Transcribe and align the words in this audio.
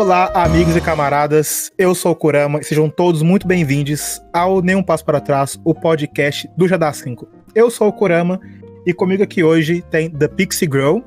Olá, 0.00 0.30
amigos 0.32 0.76
e 0.76 0.80
camaradas. 0.80 1.72
Eu 1.76 1.92
sou 1.92 2.12
o 2.12 2.14
Kurama 2.14 2.60
e 2.60 2.64
sejam 2.64 2.88
todos 2.88 3.20
muito 3.20 3.48
bem-vindos 3.48 4.22
ao 4.32 4.62
Nenhum 4.62 4.80
Passo 4.80 5.04
para 5.04 5.20
Trás, 5.20 5.58
o 5.64 5.74
podcast 5.74 6.48
do 6.56 6.68
Jadá 6.68 6.92
5. 6.92 7.28
Eu 7.52 7.68
sou 7.68 7.88
o 7.88 7.92
Kurama 7.92 8.38
e 8.86 8.92
comigo 8.94 9.24
aqui 9.24 9.42
hoje 9.42 9.82
tem 9.90 10.08
The 10.08 10.28
Pixie 10.28 10.68
Girl. 10.70 11.00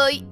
Oi! 0.00 0.24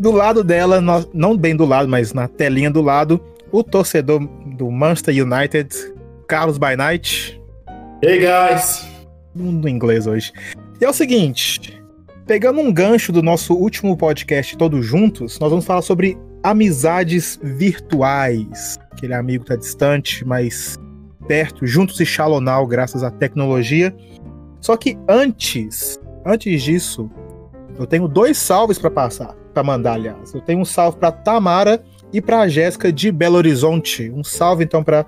Do 0.00 0.12
lado 0.12 0.42
dela, 0.42 0.80
não 1.12 1.36
bem 1.36 1.54
do 1.54 1.66
lado, 1.66 1.90
mas 1.90 2.14
na 2.14 2.26
telinha 2.26 2.70
do 2.70 2.80
lado, 2.80 3.22
o 3.52 3.62
torcedor 3.62 4.26
do 4.56 4.70
Manchester 4.70 5.14
United, 5.14 5.76
Carlos 6.26 6.56
By 6.56 6.74
Night. 6.74 7.38
Hey, 8.02 8.18
guys! 8.18 8.88
No 9.34 9.68
inglês 9.68 10.06
hoje. 10.06 10.32
E 10.80 10.86
é 10.86 10.88
o 10.88 10.94
seguinte, 10.94 11.81
Pegando 12.26 12.60
um 12.60 12.72
gancho 12.72 13.10
do 13.10 13.20
nosso 13.20 13.52
último 13.52 13.96
podcast 13.96 14.56
Todos 14.56 14.86
Juntos, 14.86 15.40
nós 15.40 15.50
vamos 15.50 15.64
falar 15.64 15.82
sobre 15.82 16.16
amizades 16.40 17.38
virtuais. 17.42 18.78
Aquele 18.92 19.12
amigo 19.12 19.44
tá 19.44 19.56
distante, 19.56 20.24
mas 20.24 20.78
perto, 21.26 21.66
juntos 21.66 21.98
e 21.98 22.06
shalonal, 22.06 22.64
graças 22.64 23.02
à 23.02 23.10
tecnologia. 23.10 23.92
Só 24.60 24.76
que 24.76 24.96
antes, 25.08 25.98
antes 26.24 26.62
disso, 26.62 27.10
eu 27.76 27.86
tenho 27.88 28.06
dois 28.06 28.38
salves 28.38 28.78
para 28.78 28.90
passar, 28.90 29.34
para 29.52 29.64
mandar, 29.64 29.94
aliás. 29.94 30.32
Eu 30.32 30.40
tenho 30.40 30.60
um 30.60 30.64
salve 30.64 30.98
para 30.98 31.10
Tamara 31.10 31.82
e 32.12 32.20
para 32.20 32.46
Jéssica 32.46 32.92
de 32.92 33.10
Belo 33.10 33.36
Horizonte. 33.36 34.08
Um 34.10 34.22
salve 34.22 34.62
então 34.62 34.84
para 34.84 35.04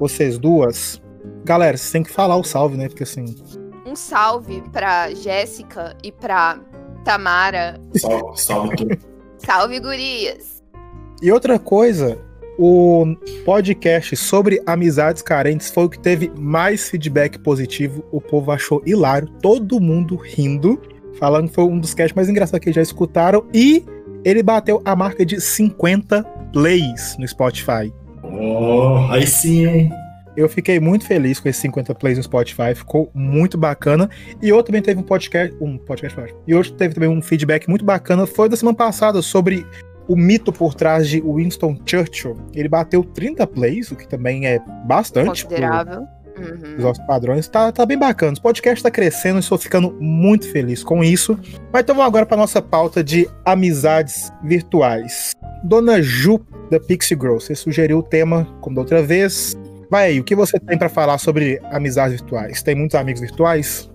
vocês 0.00 0.38
duas. 0.38 0.98
Galera, 1.44 1.76
vocês 1.76 1.92
têm 1.92 2.02
que 2.02 2.10
falar 2.10 2.36
o 2.36 2.42
salve, 2.42 2.78
né? 2.78 2.88
Porque 2.88 3.02
assim, 3.02 3.26
um 3.94 3.96
salve 3.96 4.60
pra 4.72 5.14
Jéssica 5.14 5.96
e 6.02 6.10
pra 6.10 6.58
Tamara. 7.04 7.80
Salve, 7.94 8.40
salve 8.40 8.98
salve, 9.38 9.78
gurias. 9.78 10.64
E 11.22 11.30
outra 11.30 11.60
coisa, 11.60 12.18
o 12.58 13.14
podcast 13.44 14.16
sobre 14.16 14.60
amizades 14.66 15.22
carentes 15.22 15.70
foi 15.70 15.84
o 15.84 15.88
que 15.88 16.00
teve 16.00 16.32
mais 16.36 16.90
feedback 16.90 17.38
positivo. 17.38 18.04
O 18.10 18.20
povo 18.20 18.50
achou 18.50 18.82
hilário, 18.84 19.28
todo 19.40 19.80
mundo 19.80 20.16
rindo, 20.16 20.82
falando 21.16 21.48
que 21.48 21.54
foi 21.54 21.64
um 21.64 21.78
dos 21.78 21.94
casts 21.94 22.16
mais 22.16 22.28
engraçados 22.28 22.64
que 22.64 22.72
já 22.72 22.82
escutaram. 22.82 23.46
E 23.54 23.84
ele 24.24 24.42
bateu 24.42 24.82
a 24.84 24.96
marca 24.96 25.24
de 25.24 25.40
50 25.40 26.24
plays 26.52 27.16
no 27.16 27.28
Spotify. 27.28 27.94
Oh, 28.24 29.06
aí 29.12 29.24
sim, 29.24 29.66
hein? 29.66 30.03
Eu 30.36 30.48
fiquei 30.48 30.80
muito 30.80 31.06
feliz 31.06 31.38
com 31.38 31.48
esses 31.48 31.62
50 31.62 31.94
plays 31.94 32.16
no 32.16 32.24
Spotify, 32.24 32.74
ficou 32.74 33.10
muito 33.14 33.56
bacana. 33.56 34.08
E 34.42 34.52
outro 34.52 34.66
também 34.66 34.82
teve 34.82 35.00
um 35.00 35.04
podcast, 35.04 35.56
um 35.60 35.78
podcast, 35.78 36.34
e 36.46 36.54
outro 36.54 36.72
teve 36.72 36.94
também 36.94 37.08
um 37.08 37.22
feedback 37.22 37.68
muito 37.68 37.84
bacana, 37.84 38.26
foi 38.26 38.48
da 38.48 38.56
semana 38.56 38.76
passada 38.76 39.22
sobre 39.22 39.66
o 40.08 40.16
mito 40.16 40.52
por 40.52 40.74
trás 40.74 41.08
de 41.08 41.20
Winston 41.20 41.78
Churchill. 41.86 42.36
Ele 42.54 42.68
bateu 42.68 43.02
30 43.02 43.46
plays, 43.46 43.90
o 43.90 43.96
que 43.96 44.06
também 44.06 44.46
é 44.46 44.60
bastante. 44.86 45.44
Considerável. 45.44 46.06
Uhum. 46.36 46.76
Os 46.76 46.82
nossos 46.82 47.06
padrões. 47.06 47.48
Tá, 47.48 47.70
tá 47.70 47.86
bem 47.86 47.96
bacana. 47.96 48.36
O 48.36 48.42
podcast 48.42 48.82
tá 48.82 48.90
crescendo 48.90 49.38
e 49.38 49.40
estou 49.40 49.56
ficando 49.56 49.92
muito 50.00 50.50
feliz 50.50 50.82
com 50.82 51.02
isso. 51.02 51.38
Mas 51.72 51.82
então 51.82 51.94
vamos 51.94 52.08
agora 52.08 52.26
para 52.26 52.36
nossa 52.36 52.60
pauta 52.60 53.04
de 53.04 53.28
amizades 53.44 54.32
virtuais. 54.42 55.32
Dona 55.62 56.02
Ju, 56.02 56.44
da 56.70 56.80
Pixie 56.80 57.16
Girl, 57.16 57.34
você 57.34 57.54
sugeriu 57.54 57.98
o 57.98 58.02
tema, 58.02 58.46
como 58.60 58.74
da 58.74 58.82
outra 58.82 59.02
vez, 59.02 59.56
Vai 59.94 60.06
aí, 60.06 60.18
o 60.18 60.24
que 60.24 60.34
você 60.34 60.58
tem 60.58 60.76
para 60.76 60.88
falar 60.88 61.18
sobre 61.18 61.60
amizades 61.70 62.20
virtuais? 62.20 62.60
Tem 62.64 62.74
muitos 62.74 62.96
amigos 62.96 63.20
virtuais? 63.20 63.88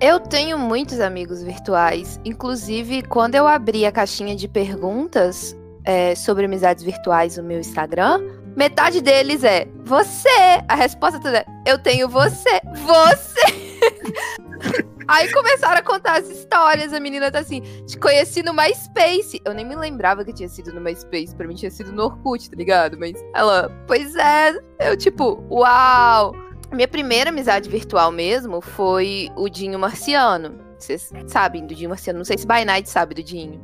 Eu 0.00 0.18
tenho 0.18 0.58
muitos 0.58 0.98
amigos 0.98 1.44
virtuais. 1.44 2.18
Inclusive, 2.24 3.02
quando 3.02 3.36
eu 3.36 3.46
abri 3.46 3.86
a 3.86 3.92
caixinha 3.92 4.34
de 4.34 4.48
perguntas 4.48 5.56
é, 5.84 6.16
sobre 6.16 6.46
amizades 6.46 6.82
virtuais 6.82 7.36
no 7.36 7.44
meu 7.44 7.60
Instagram, 7.60 8.20
metade 8.56 9.00
deles 9.00 9.44
é 9.44 9.68
você. 9.84 10.28
A 10.66 10.74
resposta 10.74 11.20
toda 11.20 11.38
é 11.38 11.46
eu 11.64 11.78
tenho 11.78 12.08
você. 12.08 12.60
Você! 12.74 14.84
Aí 15.06 15.32
começaram 15.32 15.78
a 15.78 15.82
contar 15.82 16.18
as 16.20 16.28
histórias. 16.28 16.92
A 16.92 17.00
menina 17.00 17.30
tá 17.30 17.40
assim, 17.40 17.60
te 17.86 17.98
conheci 17.98 18.42
no 18.42 18.54
MySpace. 18.54 19.40
Eu 19.44 19.54
nem 19.54 19.64
me 19.64 19.76
lembrava 19.76 20.24
que 20.24 20.32
tinha 20.32 20.48
sido 20.48 20.72
no 20.72 20.80
MySpace. 20.80 21.34
Pra 21.34 21.46
mim 21.46 21.54
tinha 21.54 21.70
sido 21.70 21.92
no 21.92 22.04
Orkut, 22.04 22.50
tá 22.50 22.56
ligado? 22.56 22.98
Mas 22.98 23.14
ela, 23.34 23.70
pois 23.86 24.14
é. 24.16 24.54
Eu, 24.80 24.96
tipo, 24.96 25.42
uau. 25.50 26.34
Minha 26.72 26.88
primeira 26.88 27.30
amizade 27.30 27.68
virtual 27.68 28.10
mesmo 28.10 28.60
foi 28.60 29.30
o 29.36 29.48
Dinho 29.48 29.78
Marciano. 29.78 30.58
Vocês 30.78 31.10
sabem 31.26 31.66
do 31.66 31.74
Dinho 31.74 31.90
Marciano? 31.90 32.18
Não 32.18 32.24
sei 32.24 32.36
se 32.36 32.46
By 32.46 32.64
Night 32.64 32.88
sabe 32.88 33.14
do 33.14 33.22
Dinho. 33.22 33.60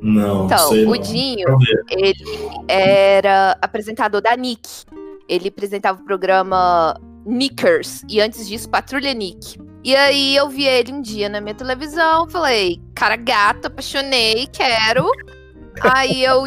Não, 0.00 0.46
então, 0.46 0.70
o. 0.88 0.96
Dinho, 0.96 1.46
ele 1.90 2.14
era 2.66 3.56
apresentador 3.60 4.22
da 4.22 4.34
Nick. 4.36 4.84
Ele 5.28 5.48
apresentava 5.48 6.00
o 6.00 6.04
programa 6.04 6.98
Nickers 7.26 8.02
e 8.08 8.20
antes 8.20 8.48
disso 8.48 8.68
Patrulha 8.68 9.12
Nick. 9.12 9.58
E 9.82 9.96
aí 9.96 10.36
eu 10.36 10.48
vi 10.48 10.66
ele 10.66 10.92
um 10.92 11.00
dia 11.00 11.28
na 11.28 11.40
minha 11.40 11.54
televisão, 11.54 12.28
falei, 12.28 12.80
cara 12.94 13.16
gato, 13.16 13.66
apaixonei, 13.66 14.46
quero. 14.52 15.06
aí 15.80 16.22
eu 16.22 16.44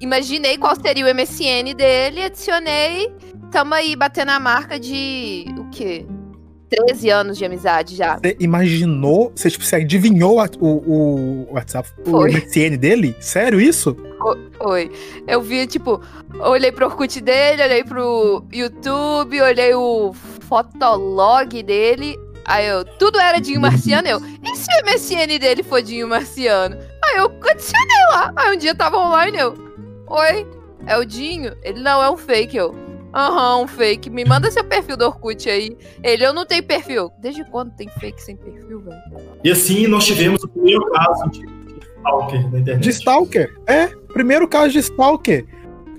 imaginei 0.00 0.58
qual 0.58 0.74
seria 0.74 1.06
o 1.06 1.14
MSN 1.14 1.74
dele, 1.76 2.22
adicionei. 2.22 3.12
Tamo 3.52 3.74
aí 3.74 3.94
batendo 3.94 4.30
a 4.30 4.40
marca 4.40 4.78
de 4.80 5.46
o 5.56 5.70
quê? 5.70 6.04
13 6.68 7.10
anos 7.10 7.38
de 7.38 7.44
amizade 7.44 7.94
já. 7.94 8.16
Você 8.16 8.36
imaginou? 8.40 9.32
Você, 9.34 9.50
tipo, 9.50 9.64
você 9.64 9.76
adivinhou 9.76 10.38
o, 10.60 10.66
o, 10.66 11.54
WhatsApp, 11.54 11.88
Foi. 12.04 12.30
o 12.30 12.32
MSN 12.32 12.76
dele? 12.76 13.14
Sério 13.20 13.60
isso? 13.60 13.96
Foi. 14.58 14.90
Eu 15.28 15.40
vi, 15.40 15.66
tipo, 15.66 16.00
olhei 16.40 16.72
pro 16.72 16.86
Orkut 16.86 17.20
dele, 17.20 17.62
olhei 17.62 17.84
pro 17.84 18.44
YouTube, 18.52 19.40
olhei 19.40 19.74
o 19.74 20.12
fotolog 20.48 21.62
dele. 21.62 22.18
Aí 22.44 22.66
eu, 22.66 22.84
tudo 22.84 23.18
era 23.18 23.40
Dinho 23.40 23.60
Marciano, 23.60 24.06
eu, 24.06 24.20
e 24.42 24.56
se 24.56 24.68
o 24.70 24.84
MSN 24.84 25.38
dele 25.38 25.62
for 25.62 25.82
Dinho 25.82 26.06
Marciano? 26.06 26.76
Aí 27.02 27.16
eu 27.16 27.32
adicionei 27.50 28.04
lá. 28.10 28.32
Aí 28.36 28.54
um 28.54 28.58
dia 28.58 28.74
tava 28.74 28.98
online, 28.98 29.38
eu, 29.38 29.54
oi, 30.08 30.46
é 30.86 30.96
o 30.98 31.04
Dinho? 31.04 31.56
Ele, 31.62 31.80
não, 31.80 32.02
é 32.02 32.10
um 32.10 32.16
fake, 32.16 32.56
eu. 32.56 32.74
Aham, 33.14 33.58
uhum, 33.58 33.62
um 33.62 33.68
fake. 33.68 34.10
Me 34.10 34.24
manda 34.24 34.50
seu 34.50 34.64
perfil 34.64 34.96
do 34.96 35.06
Orkut 35.06 35.48
aí. 35.48 35.76
Ele, 36.02 36.26
eu 36.26 36.34
não 36.34 36.44
tenho 36.44 36.64
perfil. 36.64 37.12
Desde 37.20 37.44
quando 37.44 37.70
tem 37.76 37.88
fake 37.88 38.20
sem 38.20 38.36
perfil, 38.36 38.80
velho? 38.80 38.98
E 39.44 39.52
assim 39.52 39.86
nós 39.86 40.04
tivemos 40.04 40.42
o 40.42 40.48
primeiro 40.48 40.90
caso 40.90 41.30
de, 41.30 41.46
de 41.46 41.78
Stalker 41.96 42.50
na 42.50 42.58
internet. 42.58 42.82
De 42.82 42.90
Stalker? 42.90 43.54
É, 43.68 43.86
primeiro 44.12 44.48
caso 44.48 44.72
de 44.72 44.80
Stalker. 44.80 45.46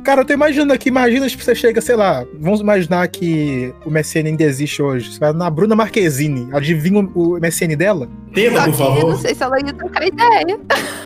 Cara, 0.06 0.22
eu 0.22 0.26
tô 0.26 0.34
imaginando 0.34 0.72
aqui, 0.72 0.90
imagina, 0.90 1.28
tipo, 1.28 1.44
você 1.44 1.56
chega, 1.56 1.82
sei 1.82 1.96
lá, 1.96 2.24
vamos 2.40 2.62
imaginar 2.62 3.08
que 3.08 3.74
o 3.84 3.90
MSN 3.90 4.28
ainda 4.28 4.44
existe 4.44 4.80
hoje. 4.80 5.12
Você 5.12 5.20
vai 5.20 5.34
na 5.34 5.50
Bruna 5.50 5.76
Marquezine, 5.76 6.48
adivinha 6.54 7.10
o 7.16 7.40
MSN 7.40 7.76
dela? 7.76 8.08
Tenta, 8.32 8.66
por 8.66 8.74
favor. 8.74 9.00
Eu 9.00 9.10
não 9.10 9.18
sei 9.18 9.34
se 9.34 9.42
ela 9.42 9.60
ia 9.60 9.74
trocar 9.74 10.06
ideia. 10.06 10.60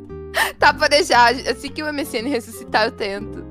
tá 0.60 0.74
pra 0.74 0.90
deixar, 0.90 1.34
assim 1.34 1.70
que 1.70 1.82
o 1.82 1.94
MSN 1.94 2.28
ressuscitar, 2.28 2.88
eu 2.88 2.92
tento. 2.92 3.42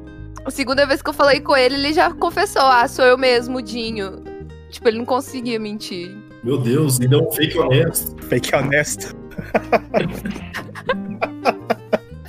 A 0.45 0.51
segunda 0.51 0.85
vez 0.85 1.01
que 1.01 1.09
eu 1.09 1.15
falei 1.15 1.41
com 1.41 1.57
ele, 1.57 1.77
ele 1.77 1.95
já 1.95 2.13
confessou, 2.13 2.67
ah, 2.67 2.87
sou 2.87 3.07
eu 3.07 3.17
mesmo, 3.17 3.63
Dinho. 3.63 4.23
Tipo, 4.69 4.89
ele 4.89 4.99
não 4.99 5.07
conseguia 5.07 5.59
mentir. 5.59 6.15
Meu 6.45 6.59
Deus, 6.59 7.01
é 7.01 7.17
um 7.17 7.33
fake 7.33 7.59
honesto. 7.59 8.23
Fake 8.25 8.55
honesto. 8.55 9.17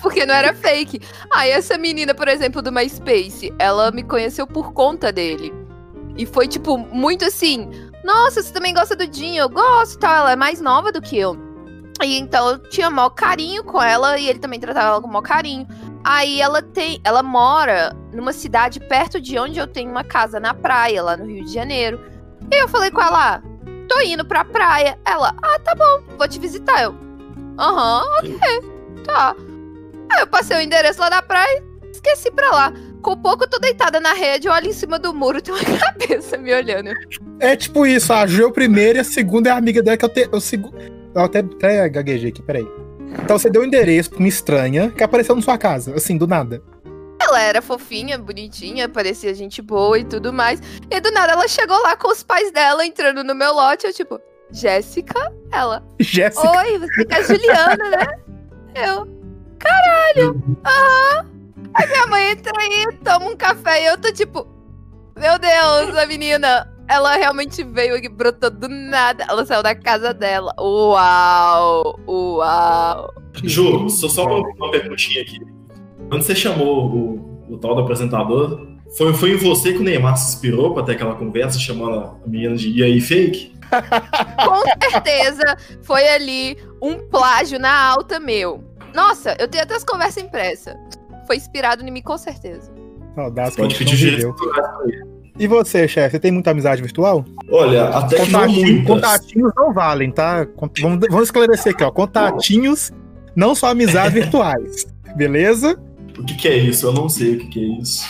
porque 0.01 0.25
não 0.25 0.33
era 0.33 0.53
fake. 0.53 1.01
Aí 1.33 1.51
ah, 1.51 1.57
essa 1.57 1.77
menina, 1.77 2.13
por 2.13 2.27
exemplo, 2.27 2.61
do 2.61 2.71
MySpace, 2.71 3.53
ela 3.59 3.91
me 3.91 4.03
conheceu 4.03 4.45
por 4.47 4.73
conta 4.73 5.11
dele. 5.11 5.53
E 6.17 6.25
foi, 6.25 6.47
tipo, 6.47 6.77
muito 6.77 7.25
assim. 7.25 7.69
Nossa, 8.03 8.41
você 8.41 8.51
também 8.51 8.73
gosta 8.73 8.95
do 8.95 9.07
Dinho? 9.07 9.43
Eu 9.43 9.49
gosto, 9.49 9.99
tal. 9.99 10.21
Ela 10.21 10.31
é 10.33 10.35
mais 10.35 10.59
nova 10.59 10.91
do 10.91 11.01
que 11.01 11.17
eu. 11.17 11.37
E 12.01 12.17
então 12.17 12.49
eu 12.49 12.59
tinha 12.69 12.89
maior 12.89 13.09
carinho 13.09 13.63
com 13.63 13.81
ela 13.81 14.17
e 14.17 14.27
ele 14.27 14.39
também 14.39 14.59
tratava 14.59 14.87
ela 14.87 15.01
com 15.01 15.07
maior 15.07 15.21
carinho. 15.21 15.67
Aí 16.03 16.41
ela 16.41 16.61
tem, 16.61 17.01
ela 17.03 17.21
mora 17.21 17.95
numa 18.13 18.31
cidade 18.31 18.79
perto 18.79 19.19
de 19.19 19.37
onde 19.37 19.59
eu 19.59 19.67
tenho 19.67 19.91
uma 19.91 20.03
casa 20.03 20.39
na 20.39 20.53
praia, 20.53 21.03
lá 21.03 21.17
no 21.17 21.25
Rio 21.25 21.43
de 21.43 21.53
Janeiro. 21.53 21.99
E 22.51 22.63
eu 22.63 22.69
falei 22.69 22.89
com 22.89 23.01
ela, 23.01 23.35
ah, 23.35 23.41
tô 23.87 23.99
indo 23.99 24.25
pra 24.25 24.45
praia. 24.45 24.97
Ela, 25.05 25.35
ah, 25.41 25.59
tá 25.59 25.75
bom, 25.75 26.01
vou 26.17 26.27
te 26.27 26.39
visitar. 26.39 26.83
Eu, 26.83 26.95
aham, 27.57 28.05
ok, 28.19 28.39
tá. 29.03 29.35
Aí 30.11 30.21
eu 30.21 30.27
passei 30.27 30.57
o 30.57 30.61
endereço 30.61 30.99
lá 30.99 31.09
da 31.09 31.21
praia 31.21 31.69
esqueci 31.99 32.31
pra 32.31 32.49
lá. 32.49 32.73
Com 33.01 33.15
pouco 33.17 33.43
eu 33.43 33.49
tô 33.49 33.59
deitada 33.59 33.99
na 33.99 34.13
rede, 34.13 34.47
eu 34.47 34.53
olho 34.53 34.67
em 34.67 34.73
cima 34.73 34.97
do 34.99 35.13
muro, 35.13 35.41
tem 35.41 35.53
uma 35.53 35.63
cabeça 35.79 36.37
me 36.37 36.53
olhando. 36.53 36.91
É 37.39 37.55
tipo 37.55 37.85
isso, 37.85 38.11
a 38.11 38.25
Ju 38.25 38.43
é 38.43 38.45
o 38.47 38.51
primeiro 38.51 38.97
e 38.97 39.01
a 39.01 39.03
segunda 39.03 39.49
é 39.49 39.53
a 39.53 39.57
amiga 39.57 39.81
dela 39.81 39.97
que 39.97 40.05
eu, 40.05 40.09
te, 40.09 40.29
eu, 40.31 40.39
eu 41.15 41.21
até, 41.21 41.39
até 41.39 41.89
gaguejei 41.89 42.29
aqui, 42.29 42.41
peraí. 42.41 42.67
Então 43.23 43.37
você 43.37 43.49
deu 43.49 43.61
o 43.61 43.63
um 43.63 43.67
endereço 43.67 44.09
pra 44.09 44.19
uma 44.19 44.27
estranha 44.27 44.91
que 44.91 45.03
apareceu 45.03 45.35
na 45.35 45.41
sua 45.41 45.57
casa, 45.57 45.95
assim, 45.95 46.17
do 46.17 46.27
nada. 46.27 46.61
Ela 47.21 47.41
era 47.41 47.61
fofinha, 47.61 48.17
bonitinha, 48.17 48.87
parecia 48.87 49.33
gente 49.33 49.61
boa 49.61 49.97
e 49.99 50.03
tudo 50.03 50.31
mais. 50.31 50.61
E 50.89 51.01
do 51.01 51.11
nada 51.11 51.33
ela 51.33 51.47
chegou 51.47 51.79
lá 51.81 51.95
com 51.95 52.09
os 52.09 52.23
pais 52.23 52.51
dela 52.51 52.85
entrando 52.85 53.23
no 53.23 53.35
meu 53.35 53.53
lote, 53.53 53.87
eu 53.87 53.93
tipo, 53.93 54.19
Jéssica? 54.51 55.31
Ela. 55.51 55.83
Jéssica. 55.99 56.49
Oi, 56.49 56.79
você 56.79 57.07
é 57.09 57.15
a 57.15 57.21
Juliana, 57.21 57.89
né? 57.89 58.07
Eu. 58.75 59.18
Caralho! 59.69 60.43
Aham! 60.65 61.25
Aí 61.73 61.87
minha 61.87 62.07
mãe 62.07 62.31
entra 62.31 62.53
aí, 62.59 62.97
toma 63.03 63.25
um 63.27 63.37
café 63.37 63.83
e 63.83 63.85
eu 63.85 63.97
tô 63.97 64.11
tipo, 64.11 64.47
meu 65.15 65.37
Deus, 65.37 65.97
a 65.97 66.05
menina, 66.07 66.67
ela 66.87 67.15
realmente 67.15 67.63
veio 67.63 67.95
aqui, 67.95 68.09
brotou 68.09 68.49
do 68.49 68.67
nada. 68.67 69.25
Ela 69.29 69.45
saiu 69.45 69.61
da 69.61 69.75
casa 69.75 70.13
dela. 70.13 70.53
Uau! 70.59 71.99
Uau! 72.07 73.13
Ju, 73.43 73.89
só, 73.89 74.09
só 74.09 74.25
uma, 74.25 74.47
uma 74.57 74.71
perguntinha 74.71 75.21
aqui. 75.21 75.39
Quando 76.09 76.23
você 76.23 76.35
chamou 76.35 76.87
o, 76.87 77.53
o 77.53 77.57
tal 77.57 77.75
do 77.75 77.81
apresentador, 77.81 78.67
foi, 78.97 79.13
foi 79.13 79.33
em 79.33 79.37
você 79.37 79.71
que 79.71 79.79
o 79.79 79.83
Neymar 79.83 80.17
se 80.17 80.35
inspirou 80.35 80.73
pra 80.73 80.83
ter 80.83 80.93
aquela 80.93 81.15
conversa 81.15 81.59
chamando 81.59 81.99
a 81.99 82.27
menina 82.27 82.55
de 82.55 82.71
e 82.71 82.83
aí 82.83 82.99
fake? 82.99 83.53
Com 84.43 84.89
certeza 84.89 85.57
foi 85.83 86.07
ali 86.07 86.57
um 86.81 86.97
plágio 87.07 87.59
na 87.59 87.71
alta 87.71 88.19
meu. 88.19 88.63
Nossa, 88.93 89.35
eu 89.39 89.47
tenho 89.47 89.63
até 89.63 89.75
as 89.75 89.83
conversas 89.83 90.23
impressas. 90.23 90.75
Foi 91.27 91.35
inspirado 91.35 91.83
em 91.85 91.91
mim, 91.91 92.01
com 92.01 92.17
certeza. 92.17 92.71
Saudades 93.15 93.55
que 93.55 93.61
a 93.61 93.65
Pode 93.65 93.75
gente 93.77 93.95
viveu. 93.95 94.35
E 95.37 95.47
você, 95.47 95.87
chefe, 95.87 96.11
você 96.11 96.19
tem 96.19 96.31
muita 96.31 96.51
amizade 96.51 96.81
virtual? 96.81 97.23
Olha, 97.49 97.89
até 97.89 98.25
que 98.25 98.31
não 98.31 98.39
Contatinhos, 98.41 98.69
muitas. 98.71 98.87
contatinhos 98.87 99.51
não 99.55 99.73
valem, 99.73 100.11
tá? 100.11 100.47
Vamos, 100.81 100.99
vamos 101.09 101.23
esclarecer 101.23 101.73
aqui, 101.73 101.83
ó. 101.83 101.91
Contatinhos 101.91 102.91
não 103.35 103.55
são 103.55 103.69
amizades 103.69 104.13
virtuais. 104.13 104.85
Beleza? 105.15 105.79
O 106.17 106.23
que, 106.25 106.35
que 106.35 106.47
é 106.47 106.57
isso? 106.57 106.85
Eu 106.87 106.91
não 106.93 107.07
sei 107.07 107.35
o 107.35 107.39
que, 107.39 107.47
que 107.47 107.59
é 107.59 107.81
isso. 107.81 108.05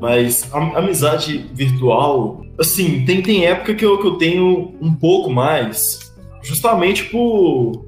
Mas 0.00 0.48
a- 0.52 0.78
amizade 0.78 1.50
virtual, 1.52 2.42
assim, 2.58 3.04
tem, 3.04 3.22
tem 3.22 3.44
época 3.46 3.74
que 3.74 3.84
eu, 3.84 3.98
que 4.00 4.06
eu 4.06 4.16
tenho 4.16 4.74
um 4.80 4.94
pouco 4.94 5.30
mais, 5.30 6.12
justamente 6.42 7.04
por 7.06 7.85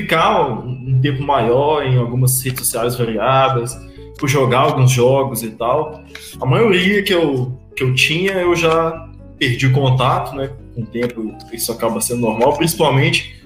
ficar 0.00 0.48
um, 0.48 1.00
tempo 1.00 1.22
maior 1.22 1.84
em 1.84 1.96
algumas 1.96 2.42
redes 2.42 2.60
sociais 2.60 2.96
variadas, 2.96 3.78
por 4.18 4.28
jogar 4.28 4.60
alguns 4.60 4.90
jogos 4.90 5.42
e 5.42 5.50
tal. 5.50 6.02
A 6.40 6.46
maioria 6.46 7.02
que 7.02 7.14
eu, 7.14 7.56
que 7.76 7.82
eu 7.82 7.94
tinha, 7.94 8.32
eu 8.32 8.54
já 8.54 9.08
perdi 9.38 9.66
o 9.66 9.72
contato, 9.72 10.34
né? 10.34 10.50
Com 10.74 10.82
o 10.82 10.86
tempo 10.86 11.34
isso 11.52 11.70
acaba 11.72 12.00
sendo 12.00 12.22
normal, 12.22 12.56
principalmente 12.56 13.36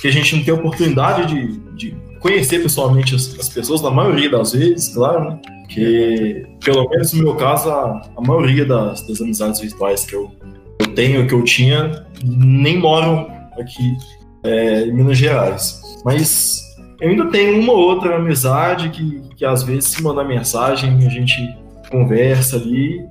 que 0.00 0.08
a 0.08 0.10
gente 0.10 0.34
não 0.34 0.42
tem 0.42 0.54
oportunidade 0.54 1.26
de, 1.34 1.58
de 1.76 1.96
conhecer 2.18 2.62
pessoalmente 2.62 3.14
as, 3.14 3.38
as 3.38 3.48
pessoas, 3.48 3.82
na 3.82 3.90
maioria 3.90 4.30
das 4.30 4.52
vezes, 4.52 4.94
claro, 4.94 5.30
né? 5.30 5.40
Porque, 5.62 6.46
pelo 6.64 6.88
menos 6.88 7.12
no 7.14 7.24
meu 7.24 7.34
caso, 7.34 7.70
a, 7.70 8.02
a 8.16 8.20
maioria 8.20 8.64
das, 8.64 9.06
das 9.06 9.20
amizades 9.20 9.60
virtuais 9.60 10.04
que 10.04 10.14
eu, 10.14 10.30
eu 10.78 10.88
tenho, 10.94 11.26
que 11.26 11.34
eu 11.34 11.42
tinha, 11.44 12.06
nem 12.24 12.78
moram 12.78 13.30
aqui 13.58 13.96
é, 14.44 14.82
em 14.82 14.92
Minas 14.92 15.18
Gerais. 15.18 15.81
Mas 16.04 16.60
eu 17.00 17.10
ainda 17.10 17.30
tenho 17.30 17.60
uma 17.60 17.72
ou 17.72 17.78
outra 17.78 18.16
amizade 18.16 18.90
que, 18.90 19.22
que 19.36 19.44
às 19.44 19.62
vezes 19.62 19.90
se 19.90 20.02
mandar 20.02 20.24
mensagem, 20.24 21.06
a 21.06 21.10
gente 21.10 21.36
conversa 21.90 22.56
ali 22.56 23.00
e 23.00 23.06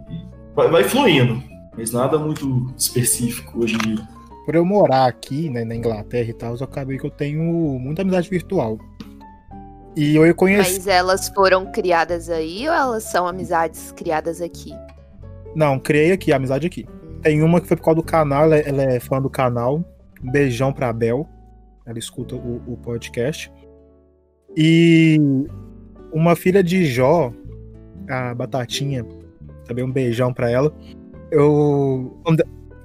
vai, 0.55 0.69
vai 0.69 0.83
fluindo. 0.83 1.41
Mas 1.77 1.91
nada 1.91 2.17
muito 2.17 2.73
específico 2.77 3.63
hoje 3.63 3.75
em 3.75 3.95
dia. 3.95 4.07
Por 4.45 4.55
eu 4.55 4.65
morar 4.65 5.05
aqui, 5.05 5.49
né, 5.49 5.63
na 5.63 5.75
Inglaterra 5.75 6.29
e 6.29 6.33
tal, 6.33 6.55
eu 6.55 6.63
acabei 6.63 6.97
que 6.97 7.05
eu 7.05 7.11
tenho 7.11 7.43
muita 7.79 8.01
amizade 8.01 8.29
virtual. 8.29 8.77
E 9.95 10.15
eu 10.15 10.35
conheci. 10.35 10.73
Mas 10.73 10.87
elas 10.87 11.29
foram 11.29 11.71
criadas 11.71 12.29
aí 12.29 12.67
ou 12.67 12.73
elas 12.73 13.03
são 13.03 13.27
amizades 13.27 13.91
criadas 13.91 14.41
aqui? 14.41 14.73
Não, 15.55 15.77
criei 15.77 16.11
aqui, 16.11 16.31
a 16.31 16.37
amizade 16.37 16.65
aqui. 16.65 16.87
Tem 17.21 17.44
uma 17.44 17.59
que 17.59 17.67
foi 17.67 17.77
por 17.77 17.83
causa 17.83 17.97
do 17.97 18.03
canal, 18.03 18.45
ela 18.45 18.57
é, 18.57 18.69
ela 18.69 18.83
é 18.83 18.99
fã 18.99 19.21
do 19.21 19.29
canal. 19.29 19.83
Um 20.23 20.31
beijão 20.31 20.71
pra 20.71 20.94
Bel. 20.94 21.27
Ela 21.86 22.00
escuta 22.00 22.36
o, 22.36 22.62
o 22.68 22.78
podcast. 22.78 23.51
E 24.56 25.19
uma 26.12 26.36
filha 26.36 26.63
de 26.63 26.86
Jó, 26.86 27.31
a 28.10 28.33
Batatinha, 28.33 29.06
também 29.66 29.83
um 29.83 29.92
beijão 29.92 30.33
pra 30.33 30.50
ela. 30.50 30.74
Eu. 31.31 32.22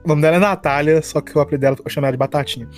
O 0.05 0.09
nome 0.09 0.23
dela 0.23 0.37
é 0.37 0.39
Natália, 0.39 1.03
só 1.03 1.21
que 1.21 1.37
o 1.37 1.41
apelido 1.41 1.63
dela 1.63 1.77
eu 1.85 1.91
chamo 1.91 2.07
ela 2.07 2.13
de 2.13 2.19
Batatinha. 2.19 2.69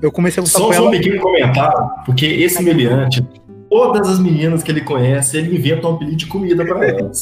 Eu 0.00 0.12
comecei 0.12 0.40
a 0.40 0.46
conversar 0.46 0.58
Só, 0.58 0.72
só 0.72 0.82
um 0.82 0.86
ela. 0.86 0.90
pequeno 0.92 1.20
comentário, 1.20 1.90
porque 2.06 2.26
esse 2.26 2.62
meliante, 2.62 3.26
todas 3.70 4.08
as 4.08 4.18
meninas 4.18 4.62
que 4.62 4.70
ele 4.70 4.80
conhece, 4.82 5.38
ele 5.38 5.56
inventa 5.56 5.86
um 5.88 5.94
apelido 5.94 6.16
de 6.16 6.26
comida 6.26 6.64
pra 6.66 6.84
elas. 6.86 7.20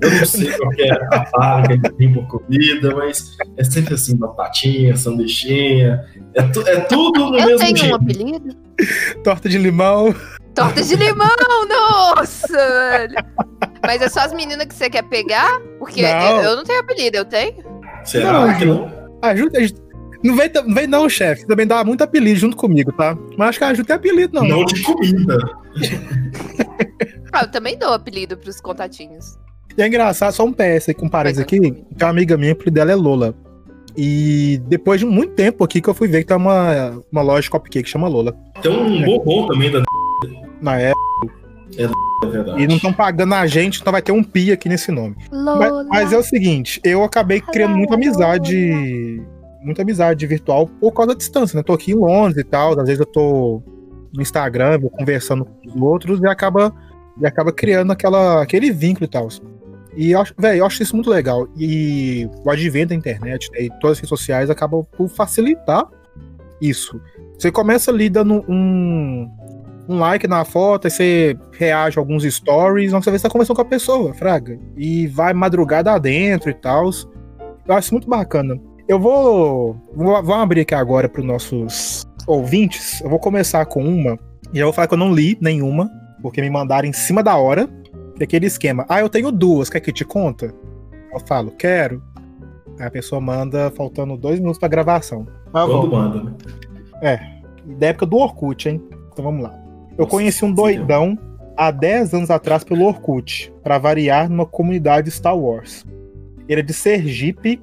Eu 0.00 0.10
não 0.10 0.26
sei 0.26 0.50
qual 0.52 0.72
é 0.76 0.90
a 1.16 1.26
fala 1.26 1.62
que 1.66 1.72
ele 1.74 1.90
tem 1.92 2.12
por 2.12 2.26
comida, 2.26 2.94
mas 2.96 3.36
é 3.56 3.62
sempre 3.64 3.94
assim, 3.94 4.16
batatinha, 4.16 4.96
sanduichinha, 4.96 6.00
é, 6.34 6.42
tu- 6.42 6.66
é 6.66 6.80
tudo 6.80 7.30
no 7.30 7.38
Eu 7.38 7.46
mesmo 7.46 7.58
tenho 7.58 7.72
um 7.74 7.76
jeito. 7.76 7.94
apelido? 7.94 8.56
Torta 9.22 9.48
de 9.48 9.56
limão. 9.58 10.14
Torta 10.54 10.82
de 10.82 10.96
limão, 10.96 11.28
nossa, 11.68 12.48
velho. 12.56 13.14
Mas 13.84 14.02
é 14.02 14.08
só 14.08 14.20
as 14.20 14.32
meninas 14.34 14.66
que 14.66 14.74
você 14.74 14.90
quer 14.90 15.02
pegar? 15.04 15.60
Porque 15.78 16.02
Não. 16.02 16.10
Eu, 16.38 16.42
eu 16.50 16.56
não 16.56 16.64
tenho 16.64 16.80
apelido, 16.80 17.16
eu 17.16 17.24
tenho? 17.24 17.54
Será 18.04 18.32
Não, 18.46 18.58
que 18.58 18.64
não? 18.64 18.90
Ajuda. 19.22 19.58
Não 20.22 20.36
vem, 20.36 20.50
não 20.52 20.74
vem 20.74 20.86
não, 20.86 21.08
chefe. 21.08 21.46
Também 21.46 21.66
dá 21.66 21.82
muito 21.84 22.02
apelido 22.02 22.38
junto 22.38 22.56
comigo, 22.56 22.92
tá? 22.92 23.16
Mas 23.36 23.50
acho 23.50 23.58
que 23.58 23.64
a 23.64 23.74
Ju 23.74 23.84
tem 23.84 23.96
apelido, 23.96 24.34
não. 24.34 24.46
Não 24.46 24.64
de 24.64 24.82
comida. 24.82 25.38
Ah, 27.32 27.44
eu 27.44 27.50
também 27.50 27.78
dou 27.78 27.94
apelido 27.94 28.36
pros 28.36 28.60
contatinhos. 28.60 29.38
E 29.76 29.80
é 29.80 29.86
engraçado, 29.86 30.34
só 30.34 30.44
um 30.44 30.52
PS 30.52 30.90
aqui, 30.90 31.02
um 31.02 31.08
parênteses 31.08 31.42
aqui. 31.42 31.58
Tem 31.58 31.82
uma 32.02 32.10
amiga 32.10 32.36
minha, 32.36 32.50
o 32.50 32.52
apelido 32.52 32.74
dela 32.74 32.92
é 32.92 32.94
Lola. 32.94 33.34
E 33.96 34.60
depois 34.68 35.00
de 35.00 35.06
muito 35.06 35.32
tempo 35.32 35.64
aqui 35.64 35.80
que 35.80 35.88
eu 35.88 35.94
fui 35.94 36.08
ver 36.08 36.20
que 36.20 36.26
tem 36.26 36.36
uma, 36.36 37.02
uma 37.10 37.22
loja 37.22 37.42
de 37.42 37.50
cupcake 37.50 37.84
que 37.84 37.88
chama 37.88 38.06
Lola. 38.06 38.36
Tem 38.60 38.70
um 38.70 39.02
bombom 39.02 39.48
também 39.48 39.70
da 39.70 39.82
Na 40.60 40.78
época. 40.78 41.00
é 41.78 42.26
verdade. 42.26 42.62
E 42.62 42.66
não 42.66 42.76
estão 42.76 42.92
pagando 42.92 43.34
a 43.34 43.46
gente, 43.46 43.80
então 43.80 43.92
vai 43.92 44.02
ter 44.02 44.12
um 44.12 44.22
pi 44.22 44.52
aqui 44.52 44.68
nesse 44.68 44.92
nome. 44.92 45.16
Mas, 45.30 45.70
Lola. 45.70 45.84
mas 45.84 46.12
é 46.12 46.18
o 46.18 46.22
seguinte, 46.22 46.80
eu 46.84 47.02
acabei 47.02 47.40
criando 47.40 47.76
muita 47.76 47.94
amizade. 47.94 49.22
Muita 49.64 49.82
amizade 49.82 50.26
virtual 50.26 50.66
por 50.66 50.92
causa 50.92 51.12
da 51.12 51.18
distância, 51.18 51.56
né? 51.56 51.62
Tô 51.62 51.72
aqui 51.72 51.92
em 51.92 51.96
Londres 51.96 52.38
e 52.38 52.44
tal. 52.44 52.78
Às 52.78 52.86
vezes 52.86 53.00
eu 53.00 53.06
tô 53.06 53.62
no 54.12 54.20
Instagram, 54.20 54.78
vou 54.78 54.90
conversando 54.90 55.44
com 55.44 55.68
os 55.68 55.76
outros 55.76 56.20
e 56.20 56.26
acaba, 56.26 56.72
e 57.20 57.26
acaba 57.26 57.52
criando 57.52 57.92
aquela, 57.92 58.42
aquele 58.42 58.70
vínculo 58.70 59.04
e 59.04 59.08
tal. 59.08 59.28
E 59.96 60.12
velho, 60.38 60.58
eu 60.58 60.66
acho 60.66 60.82
isso 60.82 60.94
muito 60.94 61.10
legal. 61.10 61.48
E 61.56 62.28
o 62.44 62.50
advento 62.50 62.88
da 62.88 62.94
internet 62.94 63.50
né, 63.52 63.62
e 63.62 63.70
todas 63.80 63.92
as 63.92 63.98
redes 63.98 64.08
sociais 64.08 64.50
acabam 64.50 64.84
por 64.96 65.08
facilitar 65.08 65.86
isso. 66.60 67.00
Você 67.38 67.50
começa 67.50 67.90
ali 67.90 68.08
dando 68.08 68.44
um, 68.48 69.28
um 69.88 69.98
like 69.98 70.26
na 70.28 70.44
foto, 70.44 70.86
aí 70.86 70.90
você 70.90 71.36
reage 71.52 71.98
a 71.98 72.00
alguns 72.00 72.22
stories, 72.22 72.92
você 72.92 73.10
vê 73.10 73.18
você 73.18 73.24
tá 73.24 73.30
conversando 73.30 73.56
com 73.56 73.62
a 73.62 73.66
pessoa, 73.66 74.14
fraga. 74.14 74.58
E 74.76 75.06
vai 75.08 75.34
madrugada 75.34 75.92
adentro 75.92 76.50
e 76.50 76.54
tal. 76.54 76.88
Eu 77.66 77.74
acho 77.74 77.92
muito 77.92 78.08
bacana. 78.08 78.58
Eu 78.88 78.98
vou, 78.98 79.76
vou, 79.94 80.22
vou 80.22 80.34
abrir 80.34 80.62
aqui 80.62 80.74
agora 80.74 81.08
para 81.08 81.20
os 81.20 81.26
nossos 81.26 82.06
ouvintes. 82.26 83.00
Eu 83.00 83.10
vou 83.10 83.18
começar 83.18 83.64
com 83.66 83.82
uma. 83.84 84.18
E 84.52 84.58
eu 84.58 84.66
vou 84.66 84.72
falar 84.72 84.88
que 84.88 84.94
eu 84.94 84.98
não 84.98 85.12
li 85.12 85.36
nenhuma, 85.40 85.90
porque 86.20 86.40
me 86.40 86.50
mandaram 86.50 86.88
em 86.88 86.92
cima 86.92 87.22
da 87.22 87.36
hora. 87.36 87.68
Que 88.16 88.22
é 88.22 88.24
aquele 88.24 88.46
esquema. 88.46 88.84
Ah, 88.88 89.00
eu 89.00 89.08
tenho 89.08 89.32
duas, 89.32 89.70
quer 89.70 89.80
que 89.80 89.92
te 89.92 90.04
conta? 90.04 90.54
Eu 91.12 91.20
falo, 91.20 91.50
quero. 91.52 92.02
Aí 92.78 92.86
a 92.86 92.90
pessoa 92.90 93.20
manda 93.20 93.70
faltando 93.70 94.16
dois 94.16 94.38
minutos 94.38 94.58
pra 94.58 94.68
gravação. 94.68 95.26
Tá 95.52 95.66
Quando 95.66 95.88
bom. 95.88 95.96
manda, 95.96 96.22
né? 97.00 97.42
Da 97.78 97.86
época 97.88 98.06
do 98.06 98.16
Orkut, 98.16 98.68
hein? 98.68 98.82
Então 99.12 99.24
vamos 99.24 99.42
lá. 99.42 99.54
Eu 99.92 99.98
Nossa, 99.98 100.10
conheci 100.10 100.44
um 100.44 100.52
doidão 100.52 101.18
há 101.56 101.70
10 101.70 102.14
anos 102.14 102.30
atrás 102.30 102.64
pelo 102.64 102.86
Orkut, 102.86 103.52
pra 103.62 103.78
variar 103.78 104.28
numa 104.28 104.46
comunidade 104.46 105.10
Star 105.10 105.36
Wars. 105.36 105.84
Ele 106.48 106.60
é 106.60 106.64
de 106.64 106.72
Sergipe, 106.72 107.60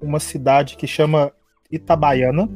uma 0.00 0.20
cidade 0.20 0.76
que 0.76 0.86
chama 0.86 1.32
Itabaiana. 1.70 2.48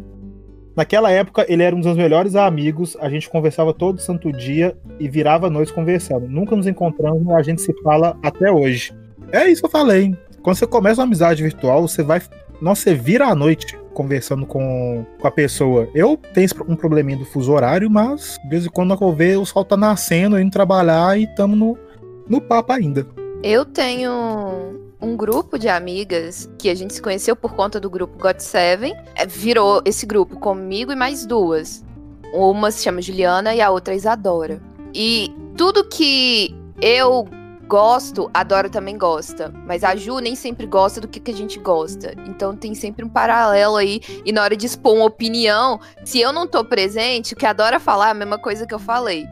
Naquela 0.75 1.11
época, 1.11 1.45
ele 1.49 1.63
era 1.63 1.77
um 1.77 1.81
dos 1.81 1.87
meus 1.87 1.99
melhores 1.99 2.35
amigos, 2.35 2.97
a 2.99 3.09
gente 3.11 3.29
conversava 3.29 3.75
todo 3.75 4.01
santo 4.01 4.33
dia 4.33 4.77
e 4.99 5.07
virava 5.09 5.51
noites 5.51 5.73
conversando. 5.73 6.27
Nunca 6.27 6.57
nos 6.57 6.67
encontramos, 6.67 7.29
a 7.35 7.43
gente 7.43 7.61
se 7.61 7.75
fala 7.83 8.19
até 8.23 8.51
hoje. 8.51 8.95
É 9.31 9.49
isso 9.49 9.61
que 9.61 9.67
eu 9.67 9.71
falei. 9.71 10.17
Quando 10.43 10.57
você 10.57 10.67
começa 10.67 11.01
uma 11.01 11.07
amizade 11.07 11.43
virtual, 11.43 11.87
você 11.87 12.03
vai. 12.03 12.21
Nossa, 12.61 12.83
você 12.83 12.95
vira 12.95 13.27
à 13.27 13.35
noite 13.35 13.79
conversando 13.93 14.47
com, 14.47 15.05
com 15.21 15.29
a 15.29 15.31
pessoa. 15.31 15.89
Eu 15.95 16.17
tenho 16.17 16.49
um 16.67 16.75
probleminha 16.75 17.19
do 17.19 17.25
fuso 17.25 17.53
horário, 17.53 17.91
mas 17.91 18.39
de 18.43 18.49
vez 18.49 18.67
em 18.67 18.71
quando 18.71 18.97
eu 18.99 19.13
ver 19.13 19.39
o 19.39 19.45
sol 19.45 19.65
tá 19.65 19.77
nascendo, 19.77 20.41
indo 20.41 20.51
trabalhar 20.51 21.19
e 21.19 21.27
tamo 21.27 21.55
no, 21.55 21.79
no 22.27 22.41
papo 22.41 22.73
ainda. 22.73 23.07
Eu 23.43 23.65
tenho 23.65 24.82
um 25.03 25.17
grupo 25.17 25.59
de 25.59 25.69
amigas 25.69 26.49
que 26.57 26.71
a 26.71 26.75
gente 26.75 26.95
se 26.95 27.03
conheceu 27.03 27.35
por 27.35 27.55
conta 27.55 27.81
do 27.81 27.91
grupo 27.91 28.17
God 28.17 28.39
Seven. 28.39 28.95
É, 29.17 29.27
Virou 29.27 29.83
esse 29.85 30.07
grupo 30.07 30.39
comigo 30.39 30.93
e 30.93 30.97
mais 30.97 31.27
duas. 31.27 31.85
Uma 32.33 32.71
se 32.71 32.85
chama 32.85 33.03
Juliana 33.03 33.55
e 33.55 33.61
a 33.61 33.69
outra 33.69 33.93
é 33.93 33.97
Isadora. 33.97 34.63
E 34.95 35.35
tudo 35.57 35.89
que 35.89 36.55
eu 36.81 37.29
gosto, 37.67 38.31
a 38.33 38.45
Dora 38.45 38.71
também 38.71 38.97
gosta. 38.97 39.53
Mas 39.67 39.83
a 39.83 39.97
Ju 39.97 40.21
nem 40.21 40.37
sempre 40.37 40.67
gosta 40.67 41.01
do 41.01 41.09
que, 41.09 41.19
que 41.19 41.33
a 41.33 41.35
gente 41.35 41.59
gosta. 41.59 42.15
Então 42.29 42.57
tem 42.57 42.75
sempre 42.75 43.05
um 43.05 43.09
paralelo 43.09 43.77
aí. 43.77 44.01
E 44.25 44.31
na 44.31 44.43
hora 44.43 44.57
de 44.57 44.67
expor 44.67 44.95
uma 44.95 45.07
opinião, 45.07 45.81
se 46.05 46.21
eu 46.21 46.33
não 46.33 46.47
tô 46.47 46.65
presente, 46.65 47.35
o 47.35 47.37
que 47.37 47.45
a 47.45 47.53
Dora 47.53 47.81
falar 47.81 48.09
é 48.09 48.11
a 48.13 48.15
mesma 48.15 48.39
coisa 48.39 48.67
que 48.67 48.75
eu 48.75 48.79
falei. 48.79 49.27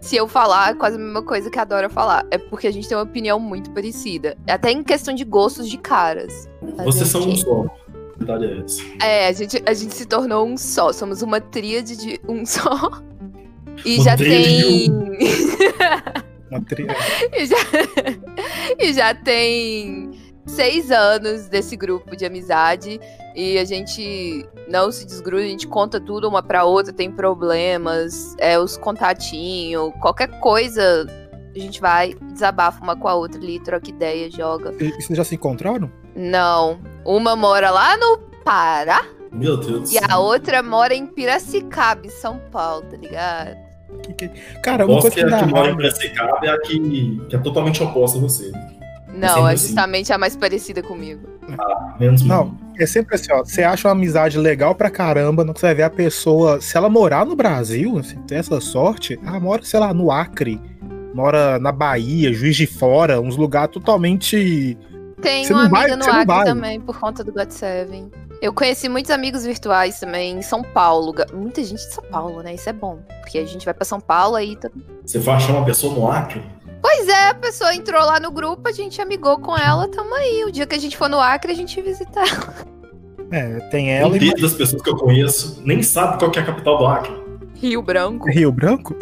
Se 0.00 0.16
eu 0.16 0.28
falar 0.28 0.70
é 0.70 0.74
quase 0.74 0.96
a 0.96 0.98
mesma 0.98 1.22
coisa 1.22 1.50
que 1.50 1.58
a 1.58 1.64
Dora 1.64 1.88
falar. 1.88 2.26
É 2.30 2.38
porque 2.38 2.66
a 2.66 2.72
gente 2.72 2.88
tem 2.88 2.96
uma 2.96 3.04
opinião 3.04 3.38
muito 3.40 3.70
parecida. 3.70 4.36
Até 4.46 4.70
em 4.70 4.82
questão 4.82 5.14
de 5.14 5.24
gostos 5.24 5.68
de 5.68 5.78
caras. 5.78 6.48
Vocês 6.84 7.08
são 7.08 7.22
um 7.22 7.36
só. 7.36 7.64
É 8.26 8.58
essa. 8.60 8.82
É, 9.02 9.28
a 9.28 9.32
gente, 9.32 9.62
a 9.64 9.72
gente 9.72 9.94
se 9.94 10.06
tornou 10.06 10.46
um 10.46 10.56
só. 10.56 10.92
Somos 10.92 11.22
uma 11.22 11.40
tríade 11.40 11.96
de 11.96 12.20
um 12.28 12.44
só. 12.44 13.02
E 13.84 14.00
já 14.00 14.16
tríade 14.16 14.46
tem. 14.46 14.90
Uma 16.50 16.62
tri- 16.62 16.86
e, 17.34 17.44
já... 17.46 17.56
e 18.80 18.92
já 18.94 19.14
tem 19.14 20.10
seis 20.46 20.90
anos 20.90 21.46
desse 21.46 21.76
grupo 21.76 22.16
de 22.16 22.24
amizade. 22.24 22.98
E 23.38 23.56
a 23.56 23.64
gente 23.64 24.44
não 24.68 24.90
se 24.90 25.06
desgruda, 25.06 25.44
a 25.44 25.46
gente 25.46 25.68
conta 25.68 26.00
tudo 26.00 26.28
uma 26.28 26.42
pra 26.42 26.64
outra, 26.64 26.92
tem 26.92 27.08
problemas, 27.08 28.34
é 28.36 28.58
os 28.58 28.76
contatinhos, 28.76 29.92
qualquer 30.00 30.26
coisa. 30.40 31.06
A 31.54 31.56
gente 31.56 31.80
vai, 31.80 32.14
desabafa 32.32 32.82
uma 32.82 32.96
com 32.96 33.06
a 33.06 33.14
outra 33.14 33.40
ali, 33.40 33.60
troca 33.62 33.88
ideia, 33.88 34.28
joga. 34.28 34.74
E 34.82 34.90
vocês 34.90 35.16
já 35.16 35.22
se 35.22 35.36
encontraram? 35.36 35.88
Não. 36.16 36.80
Uma 37.04 37.36
mora 37.36 37.70
lá 37.70 37.96
no 37.96 38.18
Pará 38.44 39.04
Meu 39.30 39.56
Deus 39.56 39.92
e 39.92 39.98
a 40.02 40.18
outra 40.18 40.60
mora 40.60 40.92
em 40.92 41.06
Piracicaba, 41.06 42.04
em 42.04 42.10
São 42.10 42.40
Paulo, 42.50 42.86
tá 42.90 42.96
ligado? 42.96 43.56
Que 44.02 44.14
que- 44.14 44.28
Cara, 44.64 44.84
uma 44.84 45.00
coisa 45.00 45.14
que 45.14 45.20
que 45.22 45.26
me 45.26 45.32
a 45.34 45.38
que 45.44 45.46
mora 45.46 45.70
em. 45.70 45.76
Piracicaba 45.76 46.44
é 46.44 46.48
a 46.50 46.60
que, 46.60 46.80
que 47.28 47.36
é 47.36 47.38
totalmente 47.38 47.80
oposta 47.84 48.18
a 48.18 48.20
você. 48.20 48.50
Não, 49.14 49.48
é 49.48 49.54
assim. 49.54 49.68
justamente 49.68 50.12
a 50.12 50.18
mais 50.18 50.36
parecida 50.36 50.82
comigo. 50.82 51.28
Menos 52.00 52.22
Não, 52.22 52.28
mal. 52.46 52.67
É 52.82 52.86
sempre 52.86 53.14
assim, 53.14 53.32
ó. 53.32 53.44
Você 53.44 53.62
acha 53.62 53.88
uma 53.88 53.92
amizade 53.92 54.38
legal 54.38 54.74
pra 54.74 54.90
caramba, 54.90 55.44
não 55.44 55.54
você 55.54 55.66
vai 55.66 55.74
ver 55.74 55.82
a 55.84 55.90
pessoa. 55.90 56.60
Se 56.60 56.76
ela 56.76 56.88
morar 56.88 57.24
no 57.26 57.34
Brasil, 57.36 58.02
se 58.02 58.16
tem 58.20 58.38
essa 58.38 58.60
sorte, 58.60 59.18
ela 59.24 59.38
mora, 59.40 59.62
sei 59.62 59.80
lá, 59.80 59.92
no 59.94 60.10
Acre, 60.10 60.60
mora 61.14 61.58
na 61.58 61.72
Bahia, 61.72 62.32
Juiz 62.32 62.56
de 62.56 62.66
Fora, 62.66 63.20
uns 63.20 63.36
lugares 63.36 63.72
totalmente. 63.72 64.76
Tem 65.20 65.44
Você 65.44 65.52
uma 65.52 65.64
não 65.64 65.70
vai- 65.70 65.90
amiga 65.90 65.96
no 65.96 66.12
Acre 66.12 66.24
vai. 66.26 66.44
também, 66.44 66.80
por 66.80 66.98
conta 66.98 67.24
do 67.24 67.32
God 67.32 67.50
Seven. 67.50 68.10
Eu 68.40 68.52
conheci 68.52 68.88
muitos 68.88 69.10
amigos 69.10 69.44
virtuais 69.44 69.98
também 69.98 70.38
em 70.38 70.42
São 70.42 70.62
Paulo. 70.62 71.12
Muita 71.34 71.60
gente 71.64 71.84
de 71.84 71.92
São 71.92 72.04
Paulo, 72.04 72.40
né? 72.40 72.54
Isso 72.54 72.68
é 72.68 72.72
bom. 72.72 73.00
Porque 73.20 73.36
a 73.38 73.44
gente 73.44 73.64
vai 73.64 73.74
pra 73.74 73.84
São 73.84 73.98
Paulo 74.00 74.36
aí. 74.36 74.54
Tá... 74.54 74.70
Você 75.04 75.18
vai 75.18 75.34
achar 75.34 75.54
uma 75.54 75.64
pessoa 75.64 75.92
no 75.92 76.08
Acre? 76.08 76.40
Pois 76.80 77.08
é, 77.08 77.28
a 77.28 77.34
pessoa 77.34 77.74
entrou 77.74 78.00
lá 78.04 78.20
no 78.20 78.30
grupo, 78.30 78.68
a 78.68 78.72
gente 78.72 79.00
amigou 79.00 79.38
com 79.38 79.56
ela, 79.56 79.88
tamo 79.88 80.14
aí. 80.14 80.44
O 80.44 80.52
dia 80.52 80.66
que 80.66 80.74
a 80.74 80.78
gente 80.78 80.96
for 80.96 81.08
no 81.08 81.20
Acre, 81.20 81.52
a 81.52 81.54
gente 81.54 81.80
visita 81.80 82.20
ela. 82.20 82.54
É, 83.30 83.60
tem 83.70 83.92
ela 83.92 84.08
Um 84.08 84.16
e 84.16 84.20
terço 84.20 84.40
das 84.42 84.54
pessoas 84.54 84.80
que 84.80 84.88
eu 84.88 84.96
conheço 84.96 85.60
nem 85.64 85.82
sabe 85.82 86.18
qual 86.18 86.30
que 86.30 86.38
é 86.38 86.42
a 86.42 86.46
capital 86.46 86.78
do 86.78 86.86
Acre. 86.86 87.12
Rio 87.54 87.82
Branco. 87.82 88.30
Rio 88.30 88.52
Branco? 88.52 88.96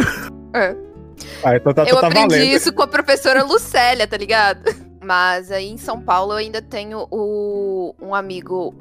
É. 0.54 0.74
Ah, 1.44 1.56
então 1.56 1.72
tá, 1.72 1.84
Eu 1.84 2.00
tá 2.00 2.06
aprendi 2.08 2.34
valendo. 2.34 2.56
isso 2.56 2.72
com 2.72 2.82
a 2.82 2.86
professora 2.86 3.44
Lucélia, 3.44 4.06
tá 4.06 4.16
ligado? 4.16 4.74
Mas 5.04 5.52
aí 5.52 5.70
em 5.70 5.76
São 5.76 6.00
Paulo 6.00 6.32
eu 6.32 6.38
ainda 6.38 6.60
tenho 6.60 7.06
o, 7.10 7.94
um 8.00 8.14
amigo 8.14 8.74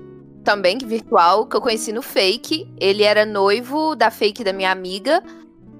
também 0.44 0.78
virtual 0.78 1.46
que 1.46 1.56
eu 1.56 1.62
conheci 1.62 1.92
no 1.92 2.02
fake. 2.02 2.72
Ele 2.80 3.04
era 3.04 3.26
noivo 3.26 3.96
da 3.96 4.10
fake 4.10 4.44
da 4.44 4.54
minha 4.54 4.72
amiga. 4.72 5.22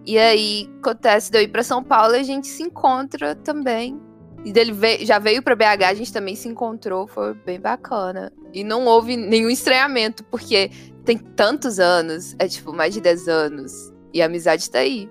E 0.06 0.18
aí 0.18 0.70
acontece 0.80 1.32
de 1.32 1.38
eu 1.38 1.42
ir 1.42 1.48
pra 1.48 1.64
São 1.64 1.84
Paulo 1.84 2.16
e 2.16 2.20
a 2.20 2.24
gente 2.24 2.48
se 2.48 2.62
encontra 2.64 3.36
também. 3.36 4.00
E 4.44 4.52
dele 4.54 4.72
veio- 4.72 5.04
já 5.06 5.18
veio 5.18 5.42
pra 5.42 5.56
BH, 5.56 5.84
a 5.90 5.94
gente 5.96 6.14
também 6.14 6.36
se 6.36 6.48
encontrou, 6.48 7.08
foi 7.08 7.34
bem 7.34 7.60
bacana. 7.60 8.32
E 8.54 8.64
não 8.64 8.86
houve 8.86 9.18
nenhum 9.18 9.50
estranhamento, 9.50 10.24
porque 10.26 10.70
tem 11.04 11.18
tantos 11.18 11.80
anos, 11.80 12.36
é 12.38 12.48
tipo 12.48 12.72
mais 12.72 12.94
de 12.94 13.02
10 13.02 13.28
anos. 13.28 13.92
E 14.14 14.22
a 14.22 14.28
amizade 14.28 14.70
tá 14.70 14.80
aí. 14.80 15.10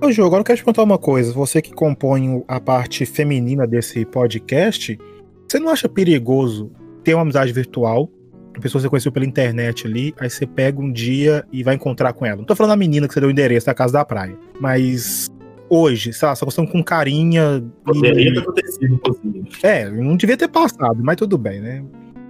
Ô, 0.00 0.12
Ju, 0.12 0.24
agora 0.24 0.40
eu 0.40 0.44
quero 0.44 0.58
te 0.58 0.64
contar 0.64 0.82
uma 0.84 0.98
coisa. 0.98 1.32
Você 1.32 1.60
que 1.60 1.72
compõe 1.74 2.44
a 2.46 2.60
parte 2.60 3.04
feminina 3.04 3.66
desse 3.66 4.04
podcast, 4.04 4.96
você 5.48 5.58
não 5.58 5.68
acha 5.70 5.88
perigoso 5.88 6.70
ter 7.02 7.14
uma 7.14 7.22
amizade 7.22 7.52
virtual? 7.52 8.08
A 8.56 8.60
pessoa 8.60 8.80
que 8.80 8.84
você 8.84 8.88
conheceu 8.88 9.12
pela 9.12 9.26
internet 9.26 9.86
ali, 9.86 10.14
aí 10.18 10.30
você 10.30 10.46
pega 10.46 10.80
um 10.80 10.90
dia 10.90 11.44
e 11.52 11.62
vai 11.62 11.74
encontrar 11.74 12.12
com 12.14 12.24
ela. 12.24 12.38
Não 12.38 12.44
tô 12.44 12.56
falando 12.56 12.70
da 12.70 12.76
menina 12.76 13.06
que 13.06 13.12
você 13.12 13.20
deu 13.20 13.28
o 13.28 13.32
endereço 13.32 13.66
da 13.66 13.74
casa 13.74 13.92
da 13.92 14.04
praia. 14.04 14.36
Mas 14.58 15.28
hoje, 15.68 16.12
sei 16.12 16.26
lá, 16.26 16.34
tá 16.34 16.44
gostando 16.44 16.70
com 16.70 16.82
carinha. 16.82 17.62
Poderia 17.84 18.32
ter 18.32 18.38
E... 18.38 18.42
acontecido, 18.42 18.94
inclusive. 18.94 19.48
É, 19.62 19.90
não 19.90 20.16
devia 20.16 20.36
ter 20.36 20.48
passado, 20.48 21.02
mas 21.02 21.16
tudo 21.16 21.36
bem, 21.36 21.60
né? 21.60 21.84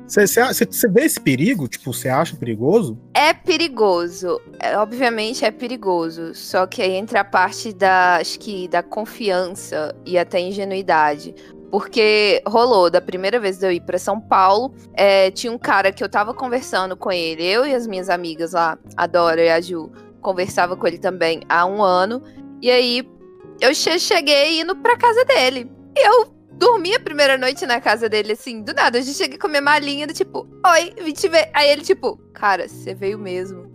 Você 0.09 0.89
vê 0.89 1.03
esse 1.03 1.21
perigo? 1.21 1.67
Tipo, 1.67 1.93
você 1.93 2.09
acha 2.09 2.37
perigoso? 2.37 2.97
É 3.13 3.33
perigoso. 3.33 4.41
É, 4.61 4.79
obviamente 4.79 5.45
é 5.45 5.51
perigoso. 5.51 6.33
Só 6.33 6.65
que 6.65 6.81
aí 6.81 6.93
entra 6.93 7.21
a 7.21 7.25
parte 7.25 7.73
da, 7.73 8.17
acho 8.17 8.39
que, 8.39 8.69
da 8.69 8.85
confiança 8.85 9.95
e 10.05 10.17
até 10.17 10.39
ingenuidade. 10.39 11.35
Porque 11.71 12.43
rolou, 12.47 12.89
da 12.91 13.01
primeira 13.01 13.39
vez 13.41 13.59
de 13.59 13.67
eu 13.67 13.73
ir 13.73 13.81
pra 13.81 13.99
São 13.99 14.21
Paulo, 14.21 14.75
é, 14.95 15.31
tinha 15.31 15.53
um 15.53 15.59
cara 15.59 15.91
que 15.93 16.03
eu 16.03 16.09
tava 16.09 16.33
conversando 16.33 16.97
com 16.97 17.11
ele, 17.11 17.45
eu 17.45 17.67
e 17.67 17.75
as 17.75 17.87
minhas 17.87 18.09
amigas 18.09 18.53
lá, 18.53 18.79
a 18.97 19.07
Dora 19.07 19.43
e 19.43 19.51
a 19.51 19.61
Ju, 19.61 19.91
conversava 20.21 20.77
com 20.77 20.87
ele 20.87 20.99
também 20.99 21.43
há 21.49 21.67
um 21.67 21.83
ano. 21.83 22.23
E 22.63 22.71
aí 22.71 23.09
eu 23.61 23.75
che- 23.75 23.99
cheguei 23.99 24.61
indo 24.61 24.77
pra 24.77 24.97
casa 24.97 25.25
dele. 25.25 25.71
E 25.97 26.07
eu 26.09 26.27
dormi 26.53 26.95
a 26.95 27.01
primeira 27.01 27.37
noite 27.37 27.67
na 27.67 27.81
casa 27.81 28.09
dele, 28.09 28.33
assim, 28.33 28.63
do 28.63 28.73
nada. 28.73 28.99
Eu 28.99 29.03
já 29.03 29.13
cheguei 29.13 29.39
com 29.39 29.47
a 29.47 29.51
minha 29.51 29.63
malinha 29.63 30.07
do 30.07 30.15
tipo, 30.15 30.47
oi, 30.67 30.95
vim 31.03 31.13
te 31.13 31.29
ver. 31.29 31.51
Aí 31.53 31.69
ele, 31.71 31.83
tipo, 31.83 32.17
cara, 32.33 32.69
você 32.69 32.95
veio 32.95 33.19
mesmo. 33.19 33.71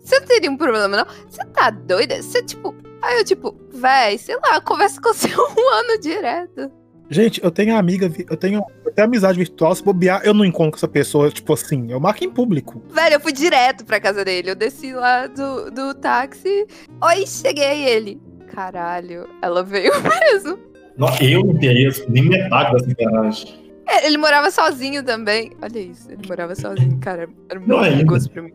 Você 0.00 0.18
não 0.20 0.26
teria 0.26 0.50
um 0.50 0.56
problema, 0.56 0.88
não? 0.96 1.06
Você 1.28 1.44
tá 1.52 1.70
doida? 1.70 2.20
Você, 2.22 2.42
tipo. 2.42 2.74
Aí 3.02 3.18
eu, 3.18 3.24
tipo, 3.24 3.54
véi, 3.70 4.18
sei 4.18 4.36
lá, 4.36 4.56
eu 4.56 4.62
converso 4.62 5.00
com 5.00 5.12
você 5.12 5.28
um 5.36 5.68
ano 5.74 6.00
direto. 6.00 6.70
Gente, 7.08 7.42
eu 7.42 7.50
tenho 7.50 7.76
amiga, 7.76 8.10
eu 8.28 8.36
tenho, 8.36 8.62
tenho 8.94 9.06
amizade 9.06 9.38
virtual, 9.38 9.74
se 9.74 9.82
bobear, 9.82 10.22
eu 10.24 10.34
não 10.34 10.44
encontro 10.44 10.76
essa 10.76 10.88
pessoa, 10.88 11.30
tipo 11.30 11.52
assim, 11.52 11.90
eu 11.92 12.00
marco 12.00 12.24
em 12.24 12.30
público. 12.30 12.82
Velho, 12.90 13.14
eu 13.14 13.20
fui 13.20 13.32
direto 13.32 13.84
pra 13.84 14.00
casa 14.00 14.24
dele. 14.24 14.50
Eu 14.50 14.54
desci 14.56 14.92
lá 14.92 15.26
do, 15.28 15.70
do 15.70 15.94
táxi. 15.94 16.66
Oi, 17.02 17.26
cheguei 17.26 17.84
ele. 17.84 18.20
Caralho, 18.52 19.28
ela 19.40 19.62
veio 19.62 19.92
mesmo. 20.02 20.58
Não, 20.96 21.08
eu 21.20 21.44
não 21.44 21.54
teria 21.58 21.90
nem 22.08 22.28
metade 22.28 22.72
dessa 22.72 22.94
garagem. 22.98 23.66
É, 23.88 24.06
Ele 24.06 24.16
morava 24.18 24.50
sozinho 24.50 25.02
também. 25.04 25.52
Olha 25.62 25.78
isso, 25.78 26.10
ele 26.10 26.26
morava 26.26 26.54
sozinho, 26.56 26.98
cara. 26.98 27.28
Era 27.48 27.60
muito 27.60 27.70
Não, 27.70 27.78
ainda. 27.80 27.96
perigoso 27.98 28.28
pra 28.30 28.42
mim. 28.42 28.52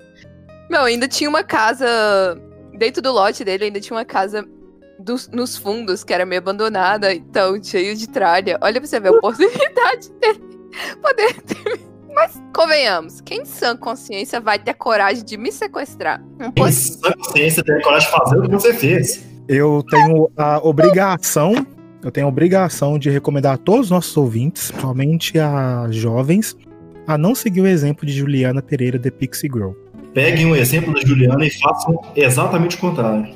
Meu, 0.69 0.81
ainda 0.81 1.07
tinha 1.07 1.29
uma 1.29 1.43
casa. 1.43 1.87
Dentro 2.77 3.01
do 3.01 3.11
lote 3.11 3.43
dele, 3.45 3.65
ainda 3.65 3.79
tinha 3.79 3.95
uma 3.95 4.03
casa 4.03 4.45
dos- 5.03 5.27
nos 5.29 5.57
fundos, 5.57 6.03
que 6.03 6.13
era 6.13 6.25
meio 6.25 6.39
abandonada, 6.41 7.13
então, 7.13 7.61
cheio 7.61 7.95
de 7.95 8.07
tralha. 8.07 8.57
Olha 8.61 8.79
pra 8.79 8.87
você 8.87 8.99
ver 8.99 9.09
a 9.09 9.11
oportunidade 9.11 10.09
dele 10.19 10.41
poder 11.01 11.41
ter. 11.41 11.79
Mas, 12.13 12.41
convenhamos, 12.53 13.21
quem 13.21 13.41
em 13.41 13.45
sã 13.45 13.75
consciência 13.75 14.41
vai 14.41 14.59
ter 14.59 14.73
coragem 14.73 15.23
de 15.23 15.37
me 15.37 15.49
sequestrar? 15.51 16.21
Tem 16.37 16.51
posso. 16.51 16.99
sã 16.99 17.11
consciência, 17.13 17.63
tem 17.63 17.81
coragem 17.81 18.09
de 18.09 18.15
fazer 18.17 18.37
o 18.37 18.41
que 18.43 18.47
você 18.49 18.73
fez. 18.73 19.25
Eu 19.47 19.81
tenho 19.89 20.29
a 20.37 20.59
obrigação, 20.61 21.65
eu 22.03 22.11
tenho 22.11 22.25
a 22.25 22.29
obrigação 22.29 22.99
de 22.99 23.09
recomendar 23.09 23.53
a 23.53 23.57
todos 23.57 23.85
os 23.85 23.91
nossos 23.91 24.15
ouvintes, 24.17 24.69
principalmente 24.71 25.39
a 25.39 25.87
jovens, 25.89 26.55
a 27.07 27.17
não 27.17 27.33
seguir 27.33 27.61
o 27.61 27.67
exemplo 27.67 28.05
de 28.05 28.11
Juliana 28.13 28.61
Pereira 28.61 28.99
de 28.99 29.09
Pixie 29.09 29.49
Girl. 29.51 29.71
Peguem 30.13 30.45
o 30.51 30.55
exemplo 30.55 30.93
da 30.93 30.99
Juliana 31.01 31.45
e 31.45 31.49
façam 31.49 31.97
exatamente 32.15 32.75
o 32.75 32.79
contrário. 32.79 33.33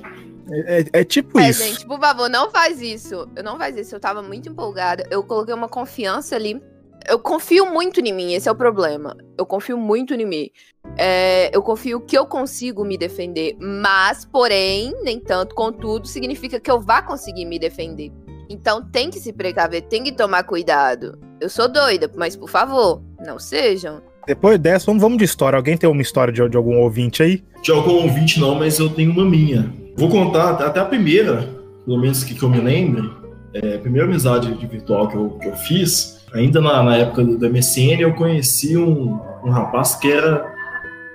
É, 0.51 0.81
é- 0.81 0.85
é 1.01 1.03
tipo 1.03 1.39
É, 1.39 1.49
isso. 1.49 1.63
gente, 1.63 1.85
por 1.85 1.99
favor, 1.99 2.29
não 2.29 2.49
faz 2.51 2.81
isso. 2.81 3.27
Eu 3.35 3.43
não 3.43 3.57
faz 3.57 3.75
isso. 3.77 3.95
Eu 3.95 3.99
tava 3.99 4.21
muito 4.21 4.49
empolgada. 4.49 5.05
Eu 5.09 5.23
coloquei 5.23 5.53
uma 5.53 5.67
confiança 5.69 6.35
ali. 6.35 6.61
Eu 7.07 7.19
confio 7.19 7.71
muito 7.71 7.99
em 7.99 8.11
mim, 8.11 8.33
esse 8.33 8.49
é 8.49 8.51
o 8.51 8.55
problema. 8.55 9.15
Eu 9.37 9.45
confio 9.45 9.77
muito 9.77 10.13
em 10.15 10.25
mim. 10.25 10.49
É, 10.97 11.55
eu 11.55 11.61
confio 11.61 11.99
que 12.01 12.17
eu 12.17 12.25
consigo 12.25 12.83
me 12.83 12.97
defender. 12.97 13.55
Mas, 13.59 14.25
porém, 14.25 14.91
nem 15.03 15.19
tanto, 15.19 15.53
contudo, 15.53 16.07
significa 16.07 16.59
que 16.59 16.69
eu 16.71 16.81
vá 16.81 17.03
conseguir 17.03 17.45
me 17.45 17.59
defender. 17.59 18.11
Então 18.49 18.83
tem 18.83 19.09
que 19.11 19.19
se 19.19 19.31
precaver, 19.33 19.83
tem 19.83 20.03
que 20.03 20.11
tomar 20.11 20.43
cuidado. 20.43 21.19
Eu 21.39 21.49
sou 21.49 21.67
doida, 21.67 22.09
mas 22.15 22.35
por 22.35 22.49
favor, 22.49 23.01
não 23.19 23.37
sejam. 23.37 24.01
Depois 24.25 24.57
dessa, 24.57 24.85
vamos, 24.87 25.01
vamos 25.01 25.17
de 25.19 25.25
história. 25.25 25.57
Alguém 25.57 25.77
tem 25.77 25.87
uma 25.89 26.01
história 26.01 26.33
de, 26.33 26.47
de 26.49 26.57
algum 26.57 26.79
ouvinte 26.79 27.21
aí? 27.21 27.43
De 27.61 27.71
algum 27.71 27.93
ouvinte 28.03 28.39
não, 28.39 28.55
mas 28.55 28.79
eu 28.79 28.89
tenho 28.89 29.11
uma 29.11 29.25
minha. 29.25 29.71
Vou 29.95 30.09
contar 30.09 30.51
até 30.51 30.79
a 30.79 30.85
primeira, 30.85 31.49
pelo 31.85 31.97
menos 31.97 32.23
que, 32.23 32.35
que 32.35 32.43
eu 32.43 32.49
me 32.49 32.59
lembre. 32.59 33.09
É, 33.53 33.75
a 33.75 33.79
primeira 33.79 34.05
amizade 34.05 34.53
de 34.53 34.67
virtual 34.67 35.07
que 35.07 35.15
eu, 35.15 35.29
que 35.41 35.47
eu 35.47 35.55
fiz, 35.55 36.21
ainda 36.33 36.59
na, 36.59 36.83
na 36.83 36.97
época 36.97 37.23
do, 37.23 37.37
do 37.37 37.49
MSN, 37.49 38.01
eu 38.01 38.13
conheci 38.13 38.75
um, 38.75 39.17
um 39.43 39.49
rapaz 39.49 39.95
que 39.95 40.11
era 40.11 40.45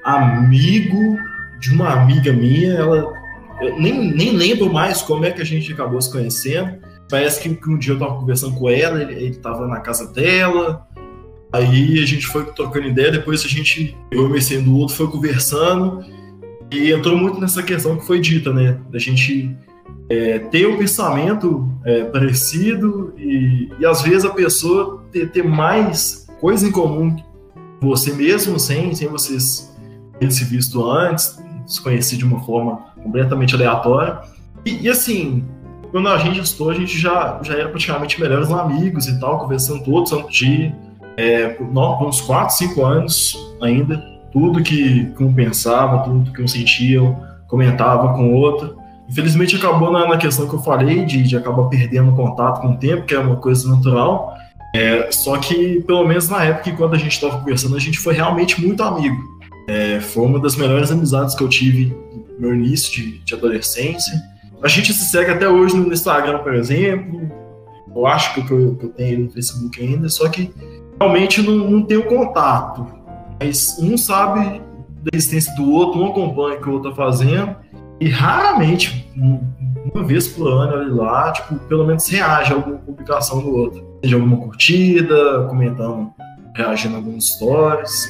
amigo 0.03 1.19
de 1.61 1.71
uma 1.75 1.91
amiga 1.91 2.33
minha. 2.33 2.73
Ela, 2.73 3.13
eu 3.61 3.79
nem, 3.79 4.13
nem 4.15 4.31
lembro 4.35 4.73
mais 4.73 5.03
como 5.03 5.27
é 5.27 5.31
que 5.31 5.43
a 5.43 5.45
gente 5.45 5.71
acabou 5.73 6.01
se 6.01 6.11
conhecendo. 6.11 6.79
Parece 7.11 7.43
que, 7.43 7.55
que 7.55 7.69
um 7.69 7.77
dia 7.77 7.93
eu 7.93 7.99
tava 7.99 8.19
conversando 8.19 8.55
com 8.57 8.71
ela, 8.71 9.03
ele, 9.03 9.15
ele 9.15 9.37
tava 9.37 9.67
na 9.67 9.81
casa 9.81 10.11
dela. 10.11 10.87
Aí 11.53 12.03
a 12.03 12.07
gente 12.07 12.27
foi 12.27 12.45
trocando 12.53 12.87
ideia, 12.87 13.11
depois 13.11 13.45
a 13.45 13.49
gente 13.49 13.97
pegou 14.09 14.27
o 14.27 14.31
MSN 14.31 14.63
do 14.63 14.77
outro, 14.79 14.97
foi 14.97 15.09
conversando. 15.09 16.03
E 16.71 16.93
entrou 16.93 17.17
muito 17.17 17.41
nessa 17.41 17.63
questão 17.63 17.97
que 17.97 18.07
foi 18.07 18.21
dita, 18.21 18.53
né? 18.53 18.79
Da 18.91 18.99
gente 18.99 19.57
é, 20.09 20.39
ter 20.39 20.67
um 20.67 20.77
pensamento 20.77 21.69
é, 21.85 22.05
parecido 22.05 23.15
e, 23.17 23.71
e, 23.79 23.87
às 23.87 24.03
vezes 24.03 24.25
a 24.25 24.31
pessoa 24.31 25.05
ter, 25.13 25.31
ter 25.31 25.45
mais 25.45 26.27
coisa 26.41 26.67
em 26.67 26.71
comum 26.73 27.15
que 27.15 27.25
você 27.81 28.13
mesmo, 28.13 28.59
sem, 28.59 28.95
sem 28.95 29.09
vocês 29.09 29.73
terem 30.19 30.31
se 30.31 30.45
visto 30.45 30.85
antes, 30.85 31.39
se 31.67 31.81
conhecer 31.81 32.17
de 32.17 32.25
uma 32.25 32.41
forma 32.41 32.79
completamente 33.03 33.55
aleatória. 33.55 34.21
E, 34.65 34.83
e 34.83 34.89
assim, 34.89 35.45
quando 35.91 36.09
a 36.09 36.19
gente 36.19 36.41
estou, 36.41 36.71
a 36.71 36.75
gente 36.75 36.99
já, 36.99 37.41
já 37.43 37.55
era 37.55 37.69
praticamente 37.69 38.21
melhores 38.21 38.51
amigos 38.51 39.07
e 39.07 39.19
tal, 39.19 39.39
conversando 39.39 39.83
todo 39.85 40.09
santo 40.09 40.31
dia, 40.31 40.75
é, 41.17 41.57
uns 41.61 42.21
4, 42.21 42.57
5 42.57 42.85
anos 42.85 43.55
ainda, 43.61 44.03
tudo 44.33 44.63
que, 44.63 45.13
um 45.21 45.33
pensava, 45.33 46.05
tudo 46.05 46.33
que 46.33 46.43
um 46.43 46.49
sentia, 46.49 47.01
comentava 47.49 48.15
com 48.15 48.33
o 48.33 48.35
outro. 48.35 48.77
Infelizmente 49.09 49.57
acabou 49.57 49.91
na, 49.91 50.07
na, 50.07 50.17
questão 50.17 50.49
que 50.49 50.55
eu 50.55 50.61
falei, 50.61 51.05
de, 51.05 51.23
de 51.23 51.37
acabar 51.37 51.65
perdendo 51.65 52.13
contato 52.13 52.61
com 52.61 52.73
o 52.73 52.77
tempo, 52.77 53.05
que 53.05 53.15
é 53.15 53.19
uma 53.19 53.37
coisa 53.37 53.69
natural. 53.69 54.33
É, 54.75 55.11
só 55.11 55.37
que, 55.37 55.81
pelo 55.81 56.07
menos 56.07 56.29
na 56.29 56.45
época, 56.45 56.71
quando 56.77 56.95
a 56.95 56.99
gente 56.99 57.13
estava 57.13 57.39
conversando, 57.39 57.75
a 57.75 57.81
gente 57.81 57.99
foi 57.99 58.15
realmente 58.15 58.65
muito 58.65 58.83
amigo. 58.83 59.17
É, 59.69 60.01
foi 60.01 60.25
uma 60.25 60.39
das 60.39 60.57
melhores 60.57 60.91
amizades 60.93 61.35
que 61.35 61.43
eu 61.43 61.49
tive 61.49 61.97
no 62.39 62.49
meu 62.49 62.55
início 62.55 62.93
de, 62.93 63.19
de 63.19 63.35
adolescência. 63.35 64.13
A 64.63 64.69
gente 64.69 64.93
se 64.93 65.11
segue 65.11 65.31
até 65.31 65.49
hoje 65.49 65.77
no 65.77 65.93
Instagram, 65.93 66.39
por 66.39 66.55
exemplo. 66.55 67.29
Eu 67.95 68.07
acho 68.07 68.35
que 68.35 68.53
eu, 68.53 68.77
que 68.77 68.85
eu 68.85 68.91
tenho 68.91 69.25
no 69.25 69.31
Facebook 69.31 69.83
ainda, 69.83 70.09
só 70.09 70.29
que 70.29 70.53
realmente 71.01 71.43
não, 71.43 71.57
não 71.69 71.83
tenho 71.83 72.05
contato. 72.05 72.87
Mas 73.41 73.79
um 73.81 73.97
sabe 73.97 74.61
da 75.03 75.11
existência 75.13 75.55
do 75.55 75.73
outro, 75.73 76.01
um 76.01 76.11
acompanha 76.11 76.59
o 76.59 76.63
que 76.63 76.69
o 76.69 76.73
outro 76.75 76.91
está 76.91 77.03
fazendo. 77.03 77.57
E 77.99 78.09
raramente, 78.09 79.11
uma 79.95 80.05
vez 80.05 80.29
por 80.29 80.47
ano, 80.47 80.83
ele 80.83 80.91
lá, 80.91 81.33
tipo, 81.33 81.57
pelo 81.61 81.87
menos 81.87 82.07
reage 82.09 82.53
a 82.53 82.57
alguma 82.57 82.79
publicação 82.79 83.41
do 83.41 83.51
outro. 83.51 83.99
Seja 84.03 84.17
alguma 84.17 84.37
curtida, 84.37 85.47
comentando, 85.49 86.13
reagindo 86.55 86.95
a 86.95 86.99
algumas 86.99 87.29
stories. 87.29 88.07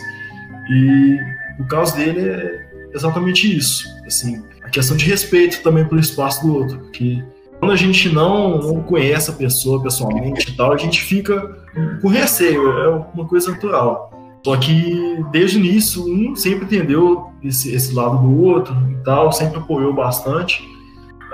E 0.69 1.17
o 1.61 1.67
caso 1.67 1.97
dele 1.97 2.29
é 2.29 2.91
exatamente 2.93 3.57
isso. 3.57 3.85
Assim, 4.07 4.43
a 4.63 4.69
questão 4.69 4.97
de 4.97 5.05
respeito 5.05 5.63
também 5.63 5.85
pelo 5.85 6.01
espaço 6.01 6.45
do 6.45 6.55
outro. 6.55 6.79
Que 6.93 7.25
quando 7.61 7.73
a 7.73 7.77
gente 7.77 8.09
não, 8.09 8.59
não 8.59 8.83
conhece 8.83 9.31
a 9.31 9.35
pessoa 9.35 9.83
pessoalmente 9.83 10.51
e 10.51 10.57
tal, 10.57 10.73
a 10.73 10.77
gente 10.77 11.01
fica 11.03 11.59
com 12.01 12.09
receio, 12.09 12.69
é 12.71 12.89
uma 13.15 13.27
coisa 13.27 13.51
natural. 13.51 14.10
Só 14.45 14.57
que 14.57 15.23
desde 15.31 15.59
o 15.59 15.65
início, 15.65 16.03
um 16.03 16.35
sempre 16.35 16.65
entendeu 16.65 17.31
esse, 17.43 17.75
esse 17.75 17.95
lado 17.95 18.19
do 18.19 18.43
outro 18.43 18.75
e 18.91 18.95
tal, 19.05 19.33
sempre 19.33 19.59
apoiou 19.59 19.93
bastante. 19.93 20.63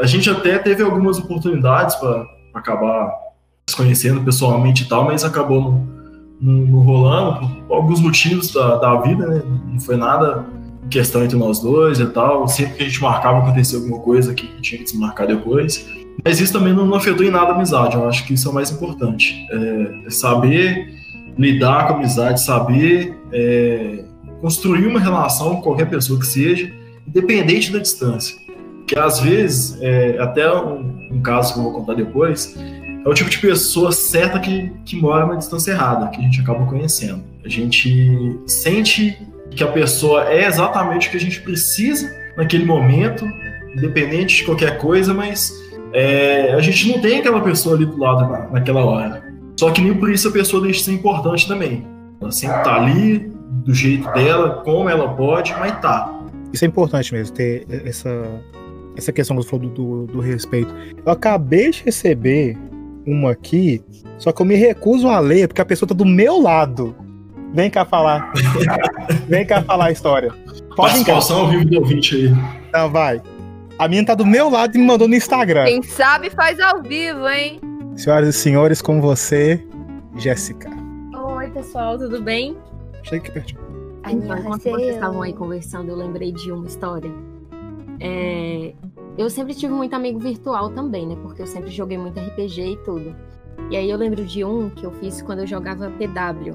A 0.01 0.07
gente 0.07 0.29
até 0.29 0.59
teve 0.59 0.83
algumas 0.83 1.19
oportunidades 1.19 1.95
para 1.97 2.27
acabar 2.55 3.13
se 3.69 3.77
conhecendo 3.77 4.21
pessoalmente 4.23 4.85
e 4.85 4.87
tal, 4.87 5.05
mas 5.05 5.25
acabou 5.25 5.61
não, 5.61 5.87
não, 6.41 6.67
não 6.67 6.79
rolando 6.81 7.49
por 7.67 7.77
alguns 7.77 8.01
motivos 8.01 8.53
da, 8.53 8.77
da 8.77 9.01
vida, 9.01 9.27
né? 9.27 9.43
Não 9.45 9.81
foi 9.81 9.97
nada 9.97 10.45
questão 10.91 11.25
entre 11.25 11.37
nós 11.37 11.61
dois 11.61 11.99
e 12.01 12.07
tal. 12.07 12.47
Sempre 12.49 12.75
que 12.75 12.83
a 12.83 12.87
gente 12.87 13.03
marcava, 13.03 13.39
acontecia 13.39 13.79
alguma 13.79 14.01
coisa 14.01 14.35
que 14.35 14.47
tinha 14.61 14.79
que 14.79 14.85
desmarcar 14.85 15.27
depois. 15.27 15.87
Mas 16.25 16.41
isso 16.41 16.53
também 16.53 16.73
não 16.73 16.93
afetou 16.95 17.25
em 17.25 17.31
nada 17.31 17.53
a 17.53 17.55
amizade. 17.55 17.95
Eu 17.95 18.09
acho 18.09 18.27
que 18.27 18.35
isso 18.35 18.49
é 18.49 18.51
o 18.51 18.55
mais 18.55 18.71
importante. 18.71 19.47
É, 19.51 20.07
é 20.07 20.11
saber 20.11 20.96
lidar 21.39 21.87
com 21.87 21.95
a 21.95 21.97
amizade, 21.97 22.45
saber 22.45 23.17
é, 23.33 24.05
construir 24.41 24.87
uma 24.87 25.01
relação 25.01 25.57
com 25.57 25.63
qualquer 25.63 25.89
pessoa 25.89 26.19
que 26.19 26.27
seja, 26.27 26.71
independente 27.07 27.73
da 27.73 27.79
distância. 27.79 28.37
Que 28.87 28.99
às 28.99 29.21
vezes, 29.21 29.81
é, 29.83 30.17
até 30.19 30.51
um, 30.53 31.11
um, 31.13 31.21
caso 31.21 31.55
que 31.55 31.59
eu 31.59 31.65
vou 31.65 31.73
contar 31.73 31.95
depois, 31.95 32.57
é 33.05 33.09
o 33.09 33.15
tipo 33.15 33.29
de 33.29 33.39
pessoa 33.39 33.93
certa 33.93 34.39
que, 34.39 34.73
que 34.85 34.97
mora 34.97 35.27
na 35.27 35.35
distância 35.35 35.73
errada, 35.73 36.09
que 36.09 36.19
a 36.19 36.23
gente 36.23 36.41
acaba 36.41 36.65
conhecendo. 36.67 37.23
A 37.45 37.49
gente 37.49 38.39
sente 38.47 39.19
que 39.51 39.65
a 39.65 39.69
pessoa 39.69 40.29
é 40.29 40.47
exatamente 40.47 41.09
o 41.09 41.11
que 41.11 41.17
a 41.17 41.21
gente 41.21 41.41
precisa 41.41 42.11
naquele 42.37 42.65
momento, 42.65 43.27
independente 43.77 44.37
de 44.37 44.45
qualquer 44.45 44.79
coisa, 44.79 45.13
mas 45.13 45.53
é, 45.93 46.53
a 46.53 46.61
gente 46.61 46.89
não 46.89 47.01
tem 47.01 47.19
aquela 47.19 47.41
pessoa 47.41 47.75
ali 47.75 47.87
do 47.87 47.99
lado 47.99 48.31
na, 48.31 48.51
naquela 48.51 48.85
hora. 48.85 49.26
Só 49.59 49.71
que 49.71 49.81
nem 49.81 49.95
por 49.95 50.11
isso 50.11 50.29
a 50.29 50.33
pessoa 50.33 50.63
deixa 50.63 50.81
de 50.81 50.85
ser 50.85 50.93
importante 50.93 51.49
também. 51.49 51.87
Ela 52.21 52.31
sempre 52.31 52.63
tá 52.63 52.75
ali, 52.75 53.33
do 53.65 53.75
jeito 53.75 54.11
dela, 54.13 54.63
como 54.65 54.89
ela 54.89 55.09
pode, 55.15 55.53
mas 55.59 55.81
tá. 55.81 56.13
Isso 56.53 56.65
é 56.65 56.69
importante 56.69 57.13
mesmo, 57.13 57.35
ter 57.35 57.67
essa, 57.85 58.43
essa 58.97 59.13
questão 59.13 59.37
do, 59.37 59.43
do, 59.43 60.07
do 60.07 60.21
respeito. 60.21 60.75
Eu 61.05 61.13
acabei 61.13 61.71
de 61.71 61.83
receber 61.85 62.57
uma 63.07 63.33
aqui, 63.33 63.83
só 64.19 64.33
que 64.33 64.43
eu 64.43 64.47
me 64.47 64.57
recuso 64.57 65.09
a 65.09 65.19
ler, 65.21 65.49
porque 65.49 65.61
a 65.61 65.65
pessoa 65.65 65.89
tá 65.89 65.95
do 65.95 66.05
meu 66.05 66.41
lado. 66.41 66.95
Vem 67.55 67.71
cá 67.71 67.85
falar. 67.85 68.33
Vem 69.29 69.47
cá 69.47 69.63
falar 69.63 69.87
a 69.87 69.93
história. 69.93 70.31
Pode 70.75 70.93
Participação 70.93 71.41
ao 71.41 71.49
vivo 71.49 71.65
do 71.65 71.79
ouvinte 71.79 72.15
aí. 72.15 72.35
Então 72.69 72.91
vai. 72.91 73.23
A 73.79 73.89
minha 73.89 74.05
tá 74.05 74.15
do 74.15 74.27
meu 74.27 74.51
lado 74.51 74.75
e 74.75 74.79
me 74.79 74.87
mandou 74.87 75.07
no 75.07 75.15
Instagram. 75.15 75.65
Quem 75.65 75.83
sabe 75.83 76.31
faz 76.31 76.59
ao 76.61 76.83
vivo, 76.83 77.27
hein? 77.29 77.61
Senhoras 77.97 78.29
e 78.29 78.33
senhores, 78.39 78.83
com 78.83 79.01
você, 79.01 79.67
Jéssica. 80.17 80.69
Oi, 81.15 81.51
pessoal, 81.51 81.97
tudo 81.97 82.21
bem? 82.21 82.55
Chega 83.03 83.23
aqui 83.23 83.31
pertinho. 83.31 83.61
Enquanto 84.07 84.43
vocês 84.45 84.95
estavam 84.95 85.23
aí 85.23 85.33
conversando, 85.33 85.89
eu 85.89 85.97
lembrei 85.97 86.31
de 86.31 86.53
uma 86.53 86.67
história. 86.67 87.11
É... 87.99 88.75
Eu 89.17 89.31
sempre 89.31 89.55
tive 89.55 89.73
muito 89.73 89.95
amigo 89.95 90.19
virtual 90.19 90.71
também, 90.71 91.07
né? 91.07 91.17
Porque 91.23 91.41
eu 91.41 91.47
sempre 91.47 91.71
joguei 91.71 91.97
muito 91.97 92.21
RPG 92.21 92.73
e 92.73 92.77
tudo. 92.85 93.17
E 93.71 93.77
aí 93.77 93.89
eu 93.89 93.97
lembro 93.97 94.23
de 94.27 94.45
um 94.45 94.69
que 94.69 94.85
eu 94.85 94.93
fiz 94.93 95.23
quando 95.23 95.41
eu 95.41 95.47
jogava 95.47 95.91
PW 95.91 96.53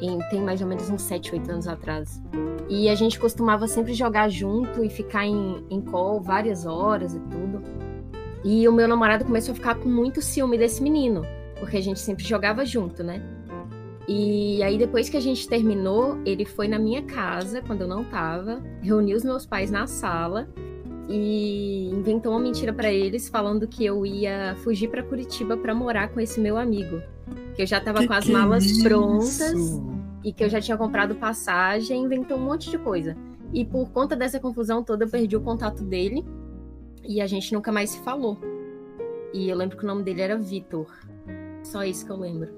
em, 0.00 0.18
tem 0.30 0.40
mais 0.40 0.62
ou 0.62 0.68
menos 0.68 0.88
uns 0.88 1.02
7, 1.02 1.32
8 1.32 1.50
anos 1.50 1.66
atrás. 1.66 2.22
E 2.68 2.88
a 2.88 2.94
gente 2.94 3.18
costumava 3.18 3.66
sempre 3.66 3.92
jogar 3.92 4.28
junto 4.28 4.84
e 4.84 4.88
ficar 4.88 5.26
em, 5.26 5.64
em 5.68 5.80
call 5.80 6.20
várias 6.20 6.64
horas 6.64 7.12
e 7.12 7.18
tudo. 7.18 7.60
E 8.46 8.68
o 8.68 8.72
meu 8.72 8.86
namorado 8.86 9.24
começou 9.24 9.52
a 9.52 9.54
ficar 9.56 9.74
com 9.74 9.88
muito 9.88 10.22
ciúme 10.22 10.56
desse 10.56 10.80
menino, 10.80 11.22
porque 11.58 11.76
a 11.76 11.80
gente 11.80 11.98
sempre 11.98 12.24
jogava 12.24 12.64
junto, 12.64 13.02
né? 13.02 13.20
E 14.06 14.62
aí, 14.62 14.78
depois 14.78 15.08
que 15.08 15.16
a 15.16 15.20
gente 15.20 15.48
terminou, 15.48 16.16
ele 16.24 16.44
foi 16.44 16.68
na 16.68 16.78
minha 16.78 17.02
casa, 17.02 17.60
quando 17.60 17.80
eu 17.80 17.88
não 17.88 18.04
tava, 18.04 18.62
reuniu 18.80 19.16
os 19.16 19.24
meus 19.24 19.44
pais 19.44 19.68
na 19.68 19.88
sala 19.88 20.48
e 21.08 21.90
inventou 21.92 22.30
uma 22.30 22.40
mentira 22.40 22.72
para 22.72 22.92
eles, 22.92 23.28
falando 23.28 23.66
que 23.66 23.84
eu 23.84 24.06
ia 24.06 24.54
fugir 24.62 24.90
para 24.90 25.02
Curitiba 25.02 25.56
para 25.56 25.74
morar 25.74 26.10
com 26.10 26.20
esse 26.20 26.38
meu 26.40 26.56
amigo 26.56 27.02
que 27.56 27.62
eu 27.62 27.66
já 27.66 27.80
tava 27.80 28.00
que 28.00 28.06
com 28.06 28.12
as 28.12 28.28
malas 28.28 28.78
é 28.78 28.82
prontas 28.82 29.82
e 30.22 30.32
que 30.32 30.44
eu 30.44 30.48
já 30.48 30.60
tinha 30.60 30.76
comprado 30.76 31.14
passagem, 31.14 32.04
inventou 32.04 32.36
um 32.36 32.42
monte 32.42 32.70
de 32.70 32.78
coisa. 32.78 33.16
E 33.52 33.64
por 33.64 33.90
conta 33.90 34.14
dessa 34.14 34.38
confusão 34.38 34.82
toda, 34.82 35.04
eu 35.04 35.08
perdi 35.08 35.36
o 35.36 35.40
contato 35.40 35.82
dele 35.82 36.24
e 37.06 37.20
a 37.20 37.26
gente 37.26 37.52
nunca 37.52 37.70
mais 37.72 37.90
se 37.90 37.98
falou. 38.00 38.38
E 39.32 39.48
eu 39.48 39.56
lembro 39.56 39.76
que 39.76 39.84
o 39.84 39.86
nome 39.86 40.02
dele 40.02 40.22
era 40.22 40.36
Vitor. 40.36 40.86
Só 41.62 41.84
isso 41.84 42.06
que 42.06 42.12
eu 42.12 42.16
lembro. 42.16 42.48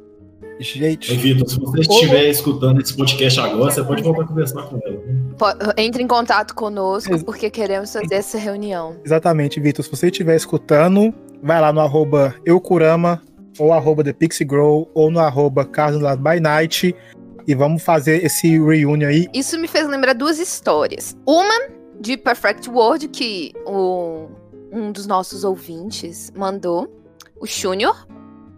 Gente. 0.61 1.15
Vitor, 1.17 1.49
se 1.49 1.59
você 1.59 1.81
estiver 1.81 2.27
Ô, 2.27 2.31
escutando 2.31 2.81
esse 2.81 2.97
podcast 2.97 3.41
agora, 3.41 3.71
você 3.71 3.83
pode 3.83 4.03
voltar 4.03 4.23
a 4.23 4.27
conversar 4.27 4.63
com 4.63 4.81
ela. 4.85 5.75
Entre 5.77 6.03
em 6.03 6.07
contato 6.07 6.55
conosco, 6.55 7.25
porque 7.25 7.51
queremos 7.51 7.93
fazer 7.93 8.15
essa 8.15 8.39
reunião. 8.39 8.97
Exatamente, 9.05 9.61
Vitor. 9.61 9.85
Se 9.85 9.91
você 9.91 10.07
estiver 10.07 10.37
escutando, 10.37 11.13
vai 11.43 11.61
lá 11.61 11.73
no 11.73 11.81
arroba 11.81 12.35
eucurama 12.45 13.23
ou 13.59 13.73
arroba 13.73 14.05
ThePixieGrow, 14.05 14.89
ou 14.95 15.11
no 15.11 15.19
arroba 15.19 15.65
by 15.65 16.41
Night, 16.41 16.95
e 17.47 17.55
vamos 17.55 17.83
fazer 17.83 18.25
esse 18.25 18.59
reunion 18.59 19.09
aí. 19.09 19.27
Isso 19.35 19.59
me 19.59 19.67
fez 19.67 19.89
lembrar 19.89 20.13
duas 20.13 20.39
histórias. 20.39 21.17
Uma 21.27 21.78
de 22.01 22.17
Perfect 22.17 22.69
World, 22.69 23.09
que 23.09 23.53
o, 23.67 24.29
um 24.73 24.93
dos 24.93 25.07
nossos 25.07 25.45
ouvintes 25.45 26.33
mandou, 26.37 26.89
o 27.41 27.47
Junior, 27.47 28.07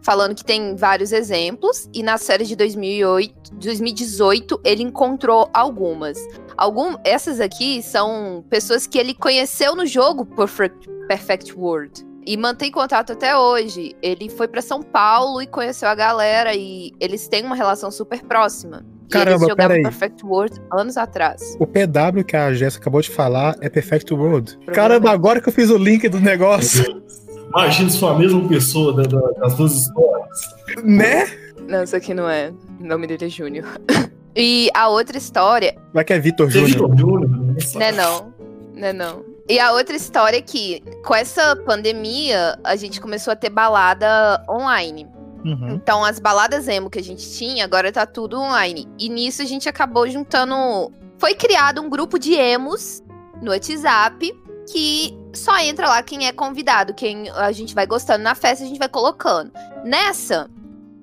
falando 0.02 0.34
que 0.34 0.44
tem 0.44 0.74
vários 0.76 1.12
exemplos, 1.12 1.88
e 1.92 2.02
na 2.02 2.18
série 2.18 2.44
de 2.44 2.56
2008, 2.56 3.54
2018 3.54 4.60
ele 4.64 4.82
encontrou 4.82 5.48
algumas. 5.52 6.18
Algum, 6.56 6.96
essas 7.04 7.40
aqui 7.40 7.82
são 7.82 8.44
pessoas 8.48 8.86
que 8.86 8.98
ele 8.98 9.14
conheceu 9.14 9.74
no 9.74 9.86
jogo 9.86 10.24
Perfect, 10.24 10.88
Perfect 11.06 11.54
World 11.54 12.10
e 12.26 12.36
mantém 12.36 12.70
contato 12.70 13.12
até 13.12 13.36
hoje. 13.36 13.96
Ele 14.02 14.28
foi 14.28 14.46
para 14.46 14.62
São 14.62 14.82
Paulo 14.82 15.40
e 15.42 15.46
conheceu 15.46 15.88
a 15.88 15.94
galera 15.94 16.54
e 16.54 16.92
eles 17.00 17.28
têm 17.28 17.44
uma 17.44 17.56
relação 17.56 17.90
super 17.90 18.22
próxima. 18.22 18.84
Caramba, 19.10 19.44
eles 19.44 19.48
jogavam 19.48 19.82
Perfect 19.82 20.24
World 20.24 20.60
anos 20.72 20.96
atrás. 20.96 21.56
O 21.58 21.66
PW 21.66 22.24
que 22.26 22.36
a 22.36 22.52
Jéssica 22.52 22.82
acabou 22.82 23.00
de 23.00 23.10
falar 23.10 23.56
é 23.60 23.68
Perfect 23.68 24.12
World. 24.14 24.58
Caramba, 24.72 25.10
agora 25.10 25.40
que 25.40 25.48
eu 25.48 25.52
fiz 25.52 25.70
o 25.70 25.76
link 25.76 26.08
do 26.08 26.20
negócio. 26.20 27.02
Imagina 27.48 27.90
se 27.90 27.98
for 27.98 28.14
a 28.14 28.18
mesma 28.18 28.46
pessoa 28.48 28.94
das 28.94 29.54
duas 29.54 29.74
histórias. 29.74 30.38
Né? 30.84 31.26
Não, 31.68 31.82
isso 31.82 31.96
aqui 31.96 32.14
não 32.14 32.28
é. 32.28 32.52
O 32.80 32.86
nome 32.86 33.06
dele 33.06 33.26
é 33.26 33.28
Júnior. 33.28 33.66
E 34.36 34.70
a 34.74 34.88
outra 34.88 35.18
história. 35.18 35.74
Vai 35.92 36.04
que 36.04 36.12
é 36.12 36.18
Vitor 36.18 36.48
Júnior. 36.48 36.88
Vitor 36.88 36.96
Júnior? 36.96 37.28
Né, 37.74 37.90
não. 37.90 38.32
Né, 38.72 38.92
não. 38.92 39.24
E 39.48 39.58
a 39.58 39.72
outra 39.72 39.96
história 39.96 40.36
é 40.36 40.40
que, 40.40 40.80
com 41.04 41.12
essa 41.14 41.56
pandemia, 41.56 42.56
a 42.62 42.76
gente 42.76 43.00
começou 43.00 43.32
a 43.32 43.36
ter 43.36 43.50
balada 43.50 44.40
online. 44.48 45.08
Uhum. 45.44 45.70
Então, 45.70 46.04
as 46.04 46.18
baladas 46.18 46.68
emo 46.68 46.90
que 46.90 46.98
a 46.98 47.02
gente 47.02 47.30
tinha, 47.32 47.64
agora 47.64 47.90
tá 47.90 48.06
tudo 48.06 48.38
online. 48.38 48.88
E 48.98 49.08
nisso 49.08 49.42
a 49.42 49.44
gente 49.44 49.68
acabou 49.68 50.08
juntando. 50.08 50.92
Foi 51.18 51.34
criado 51.34 51.80
um 51.80 51.88
grupo 51.88 52.18
de 52.18 52.34
emos 52.34 53.02
no 53.40 53.50
WhatsApp 53.50 54.34
que 54.70 55.18
só 55.32 55.58
entra 55.58 55.88
lá 55.88 56.02
quem 56.02 56.26
é 56.26 56.32
convidado, 56.32 56.94
quem 56.94 57.28
a 57.30 57.52
gente 57.52 57.74
vai 57.74 57.86
gostando 57.86 58.22
na 58.22 58.34
festa, 58.34 58.64
a 58.64 58.66
gente 58.66 58.78
vai 58.78 58.88
colocando. 58.88 59.50
Nessa, 59.84 60.48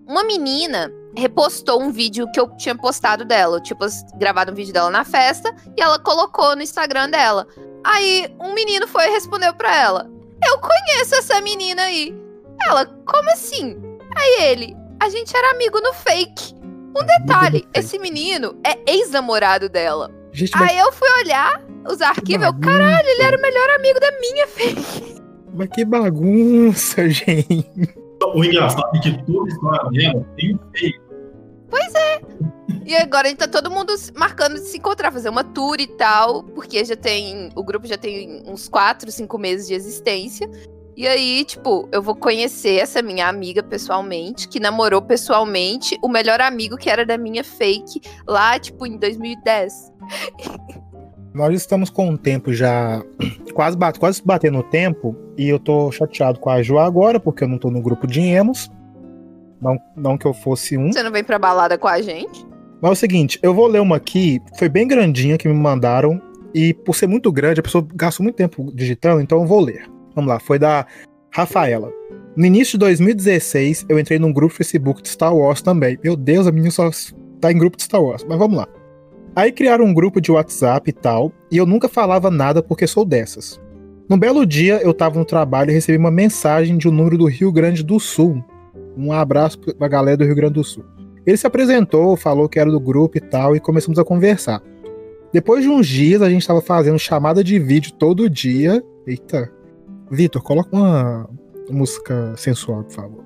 uma 0.05 0.23
menina 0.23 0.91
repostou 1.15 1.81
um 1.81 1.91
vídeo 1.91 2.29
que 2.31 2.39
eu 2.39 2.47
tinha 2.57 2.75
postado 2.75 3.25
dela. 3.25 3.59
Tinha 3.59 3.77
gravado 4.15 4.51
um 4.51 4.55
vídeo 4.55 4.73
dela 4.73 4.89
na 4.89 5.03
festa 5.03 5.53
e 5.75 5.81
ela 5.81 5.99
colocou 5.99 6.55
no 6.55 6.61
Instagram 6.61 7.09
dela. 7.09 7.47
Aí 7.83 8.33
um 8.39 8.53
menino 8.53 8.87
foi 8.87 9.07
e 9.07 9.11
respondeu 9.11 9.53
pra 9.53 9.75
ela: 9.75 10.09
Eu 10.45 10.59
conheço 10.59 11.15
essa 11.15 11.41
menina 11.41 11.83
aí. 11.83 12.15
Ela, 12.67 12.85
como 13.05 13.29
assim? 13.31 13.86
Aí 14.17 14.51
ele, 14.51 14.75
a 14.99 15.09
gente 15.09 15.35
era 15.35 15.51
amigo 15.51 15.79
no 15.79 15.93
fake. 15.93 16.55
Um 16.95 17.05
detalhe, 17.05 17.67
esse 17.73 17.99
menino 17.99 18.59
é 18.65 18.91
ex-namorado 18.91 19.69
dela. 19.69 20.11
Gente, 20.31 20.51
mas, 20.57 20.71
Aí 20.71 20.79
eu 20.79 20.91
fui 20.91 21.07
olhar 21.23 21.63
os 21.87 22.01
arquivos, 22.01 22.47
eu, 22.47 22.53
caralho, 22.59 23.07
ele 23.07 23.21
era 23.21 23.37
o 23.37 23.41
melhor 23.41 23.69
amigo 23.71 23.99
da 23.99 24.11
minha 24.19 24.47
fake. 24.49 25.21
mas 25.53 25.69
que 25.69 25.85
bagunça, 25.85 27.07
gente. 27.09 27.69
O 28.33 28.43
engraçado 28.43 28.95
é 28.95 28.99
que 28.99 29.25
toda 29.25 29.49
história 29.49 29.89
dela 29.91 30.25
tem 30.35 30.55
um 30.55 30.59
fake. 30.75 31.07
E 32.87 32.95
agora 32.95 33.27
a 33.27 33.29
gente 33.29 33.39
tá 33.39 33.49
todo 33.49 33.69
mundo 33.69 33.93
marcando 34.15 34.53
de 34.53 34.61
se 34.61 34.77
encontrar, 34.77 35.11
fazer 35.11 35.27
uma 35.27 35.43
tour 35.43 35.75
e 35.77 35.87
tal, 35.87 36.41
porque 36.41 36.85
já 36.85 36.95
tem. 36.95 37.49
O 37.53 37.61
grupo 37.61 37.85
já 37.85 37.97
tem 37.97 38.41
uns 38.47 38.69
4, 38.69 39.11
5 39.11 39.37
meses 39.37 39.67
de 39.67 39.73
existência. 39.73 40.49
E 40.97 41.07
aí, 41.07 41.45
tipo, 41.45 41.87
eu 41.91 42.01
vou 42.01 42.15
conhecer 42.15 42.79
essa 42.79 43.03
minha 43.03 43.27
amiga 43.27 43.61
pessoalmente, 43.61 44.47
que 44.47 44.59
namorou 44.59 44.99
pessoalmente 44.99 45.95
o 46.01 46.09
melhor 46.09 46.41
amigo 46.41 46.75
que 46.75 46.89
era 46.89 47.05
da 47.05 47.19
minha 47.19 47.43
fake 47.43 48.01
lá, 48.27 48.57
tipo, 48.57 48.83
em 48.87 48.97
2010. 48.97 49.93
Nós 51.35 51.53
estamos 51.53 51.91
com 51.91 52.09
o 52.09 52.17
tempo 52.17 52.51
já 52.51 53.03
quase, 53.53 53.77
bate, 53.77 53.99
quase 53.99 54.23
batendo 54.25 54.57
o 54.57 54.63
tempo 54.63 55.15
e 55.37 55.47
eu 55.47 55.59
tô 55.59 55.91
chateado 55.91 56.39
com 56.39 56.49
a 56.49 56.63
Jo 56.63 56.79
agora, 56.79 57.19
porque 57.19 57.43
eu 57.43 57.47
não 57.47 57.59
tô 57.59 57.69
no 57.69 57.79
grupo 57.79 58.07
de 58.07 58.21
emos. 58.21 58.71
Não, 59.61 59.77
não 59.95 60.17
que 60.17 60.25
eu 60.25 60.33
fosse 60.33 60.79
um. 60.79 60.91
Você 60.91 61.03
não 61.03 61.11
vem 61.11 61.23
pra 61.23 61.37
balada 61.37 61.77
com 61.77 61.87
a 61.87 62.01
gente? 62.01 62.43
Mas 62.81 62.89
é 62.89 62.93
o 62.93 62.95
seguinte, 62.95 63.37
eu 63.43 63.53
vou 63.53 63.67
ler 63.67 63.81
uma 63.81 63.97
aqui, 63.97 64.41
foi 64.57 64.67
bem 64.67 64.87
grandinha 64.87 65.37
que 65.37 65.47
me 65.47 65.53
mandaram, 65.53 66.19
e 66.55 66.73
por 66.73 66.95
ser 66.95 67.05
muito 67.05 67.31
grande, 67.31 67.59
a 67.59 67.63
pessoa 67.63 67.87
gastou 67.93 68.23
muito 68.23 68.35
tempo 68.35 68.71
digitando, 68.73 69.21
então 69.21 69.41
eu 69.41 69.45
vou 69.45 69.61
ler. 69.61 69.96
Vamos 70.17 70.31
lá, 70.31 70.39
foi 70.39 70.57
da 70.57 70.83
Rafaela. 71.31 71.93
No 72.35 72.43
início 72.43 72.71
de 72.71 72.79
2016, 72.79 73.85
eu 73.87 73.99
entrei 73.99 74.17
num 74.17 74.33
grupo 74.33 74.55
Facebook 74.55 75.03
de 75.03 75.09
Star 75.09 75.35
Wars 75.35 75.61
também. 75.61 75.95
Meu 76.03 76.15
Deus, 76.15 76.47
a 76.47 76.51
menina 76.51 76.71
só 76.71 76.89
tá 77.39 77.51
em 77.51 77.57
grupo 77.59 77.77
de 77.77 77.83
Star 77.83 78.01
Wars, 78.01 78.25
mas 78.27 78.35
vamos 78.39 78.57
lá. 78.57 78.67
Aí 79.35 79.51
criaram 79.51 79.85
um 79.85 79.93
grupo 79.93 80.19
de 80.19 80.31
WhatsApp 80.31 80.89
e 80.89 80.91
tal, 80.91 81.31
e 81.51 81.57
eu 81.57 81.67
nunca 81.67 81.87
falava 81.87 82.31
nada 82.31 82.63
porque 82.63 82.87
sou 82.87 83.05
dessas. 83.05 83.61
Num 84.09 84.17
belo 84.17 84.43
dia, 84.43 84.81
eu 84.81 84.91
tava 84.91 85.19
no 85.19 85.25
trabalho 85.25 85.69
e 85.69 85.73
recebi 85.75 85.99
uma 85.99 86.09
mensagem 86.09 86.79
de 86.79 86.87
um 86.87 86.91
número 86.91 87.19
do 87.19 87.25
Rio 87.25 87.51
Grande 87.51 87.83
do 87.83 87.99
Sul. 87.99 88.43
Um 88.97 89.11
abraço 89.11 89.59
pra 89.59 89.87
galera 89.87 90.17
do 90.17 90.25
Rio 90.25 90.33
Grande 90.33 90.55
do 90.55 90.63
Sul. 90.63 90.83
Ele 91.27 91.37
se 91.37 91.45
apresentou, 91.45 92.17
falou 92.17 92.49
que 92.49 92.57
era 92.57 92.71
do 92.71 92.79
grupo 92.79 93.19
e 93.19 93.21
tal, 93.21 93.55
e 93.55 93.59
começamos 93.59 93.99
a 93.99 94.03
conversar. 94.03 94.63
Depois 95.31 95.61
de 95.61 95.69
uns 95.69 95.87
dias, 95.87 96.23
a 96.23 96.29
gente 96.29 96.41
estava 96.41 96.59
fazendo 96.59 96.97
chamada 96.97 97.43
de 97.43 97.59
vídeo 97.59 97.93
todo 97.93 98.27
dia. 98.27 98.83
Eita. 99.05 99.55
Vitor, 100.09 100.41
coloca 100.41 100.75
uma 100.75 101.29
música 101.69 102.33
sensual, 102.37 102.83
por 102.83 102.93
favor. 102.93 103.23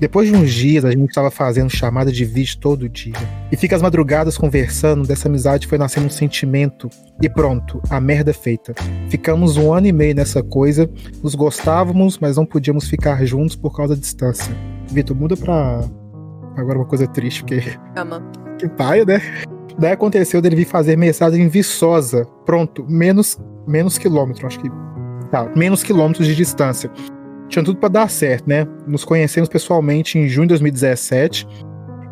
Depois 0.00 0.28
de 0.28 0.36
uns 0.36 0.52
dias, 0.52 0.84
a 0.84 0.92
gente 0.92 1.08
estava 1.08 1.28
fazendo 1.28 1.68
chamada 1.68 2.12
de 2.12 2.24
vídeo 2.24 2.58
todo 2.60 2.88
dia. 2.88 3.14
E 3.50 3.56
fica 3.56 3.74
as 3.74 3.82
madrugadas 3.82 4.38
conversando, 4.38 5.06
dessa 5.06 5.28
amizade 5.28 5.66
foi 5.66 5.76
nascendo 5.76 6.06
um 6.06 6.10
sentimento. 6.10 6.88
E 7.20 7.28
pronto, 7.28 7.82
a 7.90 8.00
merda 8.00 8.30
é 8.30 8.34
feita. 8.34 8.74
Ficamos 9.08 9.56
um 9.56 9.72
ano 9.72 9.88
e 9.88 9.92
meio 9.92 10.14
nessa 10.14 10.40
coisa, 10.40 10.88
nos 11.20 11.34
gostávamos, 11.34 12.16
mas 12.18 12.36
não 12.36 12.46
podíamos 12.46 12.88
ficar 12.88 13.24
juntos 13.24 13.56
por 13.56 13.74
causa 13.74 13.96
da 13.96 14.00
distância. 14.00 14.54
Vitor, 14.88 15.16
muda 15.16 15.36
pra 15.36 15.80
agora 16.56 16.78
uma 16.78 16.86
coisa 16.86 17.06
triste, 17.08 17.40
porque 17.42 17.76
Ama. 17.96 18.22
que 18.58 18.68
paia, 18.68 19.04
né? 19.04 19.20
Daí 19.78 19.92
aconteceu 19.92 20.40
dele 20.40 20.56
vir 20.56 20.64
fazer 20.64 20.96
mensagem 20.96 21.42
em 21.42 21.48
Viçosa. 21.48 22.24
Pronto, 22.44 22.84
menos, 22.88 23.36
menos 23.66 23.98
quilômetro, 23.98 24.46
acho 24.46 24.60
que. 24.60 24.68
Tá, 25.30 25.50
menos 25.54 25.82
quilômetros 25.82 26.26
de 26.26 26.34
distância. 26.34 26.90
Tinha 27.48 27.64
tudo 27.64 27.78
pra 27.78 27.88
dar 27.88 28.10
certo, 28.10 28.48
né? 28.48 28.66
Nos 28.86 29.04
conhecemos 29.04 29.48
pessoalmente 29.48 30.18
em 30.18 30.28
junho 30.28 30.46
de 30.46 30.50
2017. 30.50 31.46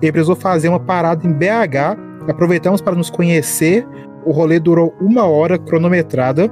Ele 0.02 0.12
precisou 0.12 0.36
fazer 0.36 0.68
uma 0.68 0.80
parada 0.80 1.26
em 1.26 1.32
BH. 1.32 2.28
Aproveitamos 2.28 2.80
para 2.80 2.94
nos 2.94 3.10
conhecer. 3.10 3.86
O 4.24 4.32
rolê 4.32 4.58
durou 4.58 4.94
uma 5.00 5.24
hora 5.24 5.58
cronometrada. 5.58 6.48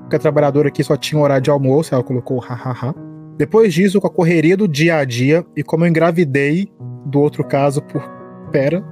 Porque 0.00 0.16
a 0.16 0.18
trabalhadora 0.18 0.68
aqui 0.68 0.82
só 0.82 0.96
tinha 0.96 1.20
horário 1.20 1.42
de 1.42 1.50
almoço, 1.50 1.94
ela 1.94 2.02
colocou 2.02 2.38
hahaha. 2.38 2.94
Depois 3.36 3.72
disso, 3.72 4.00
com 4.00 4.06
a 4.06 4.10
correria 4.10 4.56
do 4.56 4.68
dia 4.68 4.96
a 4.98 5.04
dia, 5.04 5.44
e 5.56 5.62
como 5.62 5.84
eu 5.84 5.88
engravidei 5.88 6.70
do 7.06 7.20
outro 7.20 7.44
caso 7.44 7.82
por. 7.82 8.02
Pera. 8.52 8.84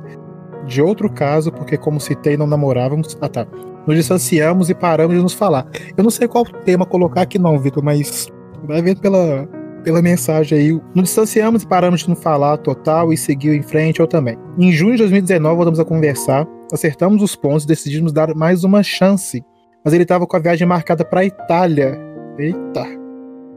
De 0.66 0.82
outro 0.82 1.10
caso, 1.10 1.52
porque 1.52 1.76
como 1.76 2.00
citei, 2.00 2.36
não 2.36 2.46
namorávamos. 2.46 3.16
Ah 3.20 3.28
tá. 3.28 3.46
Nos 3.86 3.96
distanciamos 3.96 4.70
e 4.70 4.74
paramos 4.74 5.16
de 5.16 5.22
nos 5.22 5.32
falar. 5.32 5.66
Eu 5.96 6.04
não 6.04 6.10
sei 6.10 6.28
qual 6.28 6.44
tema 6.44 6.86
colocar 6.86 7.22
aqui, 7.22 7.38
não, 7.38 7.58
Vitor, 7.58 7.82
mas 7.82 8.28
vai 8.64 8.80
ver 8.80 8.98
pela, 8.98 9.48
pela 9.82 10.00
mensagem 10.00 10.58
aí. 10.58 10.72
Nos 10.94 11.04
distanciamos 11.04 11.62
e 11.62 11.66
paramos 11.66 12.00
de 12.00 12.10
nos 12.10 12.22
falar 12.22 12.56
total 12.58 13.12
e 13.12 13.16
seguiu 13.16 13.54
em 13.54 13.62
frente, 13.62 14.00
eu 14.00 14.06
também. 14.06 14.36
Em 14.58 14.72
junho 14.72 14.92
de 14.92 14.98
2019, 14.98 15.56
voltamos 15.56 15.80
a 15.80 15.84
conversar, 15.84 16.46
acertamos 16.72 17.22
os 17.22 17.34
pontos 17.34 17.64
e 17.64 17.68
decidimos 17.68 18.12
dar 18.12 18.34
mais 18.34 18.64
uma 18.64 18.82
chance. 18.82 19.44
Mas 19.84 19.92
ele 19.92 20.04
estava 20.04 20.26
com 20.26 20.36
a 20.36 20.40
viagem 20.40 20.66
marcada 20.66 21.04
para 21.04 21.24
Itália. 21.24 21.98
Eita. 22.38 22.86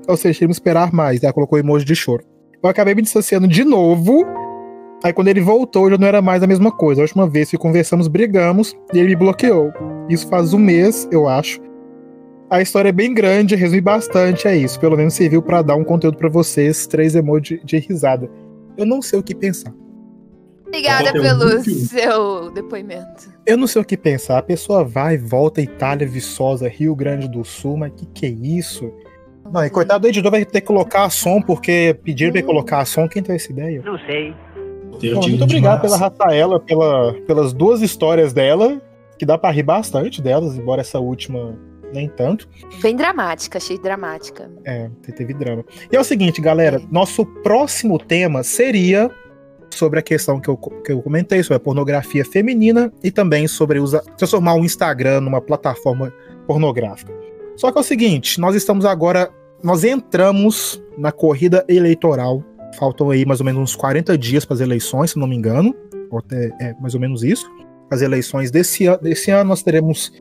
Ou 0.08 0.18
seja, 0.18 0.40
que 0.40 0.52
esperar 0.52 0.92
mais. 0.92 1.24
Ela 1.24 1.34
colocou 1.34 1.58
emoji 1.58 1.86
de 1.86 1.96
choro. 1.96 2.24
Eu 2.62 2.70
acabei 2.70 2.96
me 2.96 3.02
distanciando 3.02 3.48
de 3.48 3.64
novo. 3.64 4.26
Aí 5.04 5.14
quando 5.14 5.28
ele 5.28 5.42
voltou, 5.42 5.90
já 5.90 5.98
não 5.98 6.08
era 6.08 6.22
mais 6.22 6.42
a 6.42 6.48
mesma 6.48 6.72
coisa. 6.72 7.02
A 7.02 7.04
última 7.04 7.30
vez 7.30 7.52
que 7.52 7.58
conversamos, 7.58 8.08
brigamos 8.08 8.76
e 8.92 8.98
ele 8.98 9.10
me 9.10 9.16
bloqueou. 9.16 9.72
Isso 10.10 10.28
faz 10.28 10.54
um 10.54 10.60
mês, 10.60 11.08
eu 11.12 11.28
acho. 11.28 11.60
A 12.50 12.62
história 12.62 12.90
é 12.90 12.92
bem 12.92 13.14
grande, 13.14 13.56
resumi 13.56 13.82
bastante, 13.82 14.48
é 14.48 14.56
isso. 14.56 14.80
Pelo 14.80 14.96
menos 14.96 15.16
serviu 15.16 15.42
pra 15.42 15.62
dar 15.62 15.76
um 15.76 15.84
conteúdo 15.84 16.18
pra 16.18 16.30
vocês, 16.30 16.86
três 16.86 17.16
emojis 17.16 17.60
de 17.64 17.78
risada. 17.80 18.30
Eu 18.78 18.86
não 18.86 19.02
sei 19.02 19.18
o 19.20 19.24
que 19.24 19.34
pensar. 19.34 19.74
Obrigada 20.68 21.12
Qual 21.12 21.24
pelo 21.24 21.58
conteúdo? 21.58 21.64
seu 21.64 22.52
depoimento. 22.52 23.34
Eu 23.46 23.58
não 23.58 23.66
sei 23.66 23.82
o 23.82 23.86
que 23.86 23.98
pensar. 23.98 24.38
A 24.38 24.44
pessoa 24.44 24.84
vai, 24.84 25.18
volta, 25.18 25.62
Itália, 25.62 26.08
Viçosa, 26.08 26.68
Rio 26.68 26.96
Grande 26.96 27.28
do 27.28 27.44
Sul, 27.44 27.78
mas 27.78 27.94
que 27.96 28.06
que 28.08 28.26
é 28.26 28.30
isso? 28.30 28.92
Não, 29.52 29.64
e 29.64 29.70
coitado 29.70 30.02
do 30.02 30.08
editor 30.08 30.32
vai 30.32 30.44
ter 30.44 30.62
que 30.62 30.68
colocar 30.68 31.10
som, 31.10 31.42
porque 31.42 31.98
pediram 32.04 32.32
pra 32.32 32.40
ele 32.40 32.48
colocar 32.48 32.84
som. 32.86 33.08
Quem 33.08 33.24
tem 33.24 33.36
essa 33.36 33.52
ideia? 33.52 33.82
Não 33.84 33.98
sei. 34.00 34.34
Bom, 35.14 35.28
muito 35.28 35.44
obrigado 35.44 35.50
demais. 35.50 35.82
pela 35.82 35.98
Rafaela, 35.98 36.60
pela, 36.60 37.14
pelas 37.28 37.54
duas 37.54 37.82
histórias 37.82 38.34
dela, 38.34 38.82
que 39.18 39.26
dá 39.26 39.38
pra 39.38 39.52
rir 39.52 39.64
bastante 39.64 40.22
delas, 40.22 40.56
embora 40.56 40.82
essa 40.82 41.00
última 41.00 41.58
nem 41.94 42.10
tanto. 42.10 42.48
Bem 42.82 42.96
dramática, 42.96 43.58
achei 43.58 43.78
dramática. 43.80 44.52
É, 44.66 44.90
te- 45.02 45.12
teve 45.14 45.34
drama. 45.34 45.64
E 45.92 45.96
é 45.96 46.00
o 46.00 46.04
seguinte, 46.04 46.42
galera, 46.42 46.82
nosso 46.92 47.26
próximo 47.26 47.98
tema 47.98 48.44
seria 48.44 49.10
sobre 49.70 50.00
a 50.00 50.02
questão 50.02 50.40
que 50.40 50.50
eu, 50.50 50.58
que 50.58 50.92
eu 50.92 51.02
comentei, 51.02 51.42
sobre 51.44 51.58
a 51.58 51.60
pornografia 51.60 52.26
feminina 52.26 52.92
e 53.04 53.12
também 53.12 53.48
sobre 53.48 53.80
usa, 53.80 54.02
transformar 54.18 54.56
o 54.56 54.66
Instagram 54.66 55.22
numa 55.22 55.42
plataforma 55.42 56.12
pornográfica. 56.48 57.14
Só 57.56 57.72
que 57.72 57.78
é 57.78 57.82
o 57.82 57.84
seguinte, 57.84 58.40
nós 58.40 58.56
estamos 58.56 58.84
agora, 58.86 59.30
nós 59.64 59.84
entramos 59.84 60.82
na 60.98 61.12
corrida 61.12 61.64
eleitoral, 61.68 62.44
faltam 62.78 63.10
aí 63.10 63.26
mais 63.26 63.40
ou 63.40 63.46
menos 63.46 63.62
uns 63.62 63.76
40 63.76 64.18
dias 64.18 64.44
para 64.46 64.56
as 64.56 64.60
eleições, 64.62 65.12
se 65.12 65.20
não 65.20 65.28
me 65.28 65.36
engano, 65.36 65.74
ou 66.12 66.20
até 66.20 66.52
é 66.60 66.74
mais 66.82 66.94
ou 66.94 67.00
menos 67.00 67.24
isso. 67.24 67.50
As 67.90 68.02
eleições 68.02 68.52
desse, 68.52 68.86
desse 68.98 69.32
ano 69.32 69.50
nós 69.50 69.62
teremos 69.62 70.12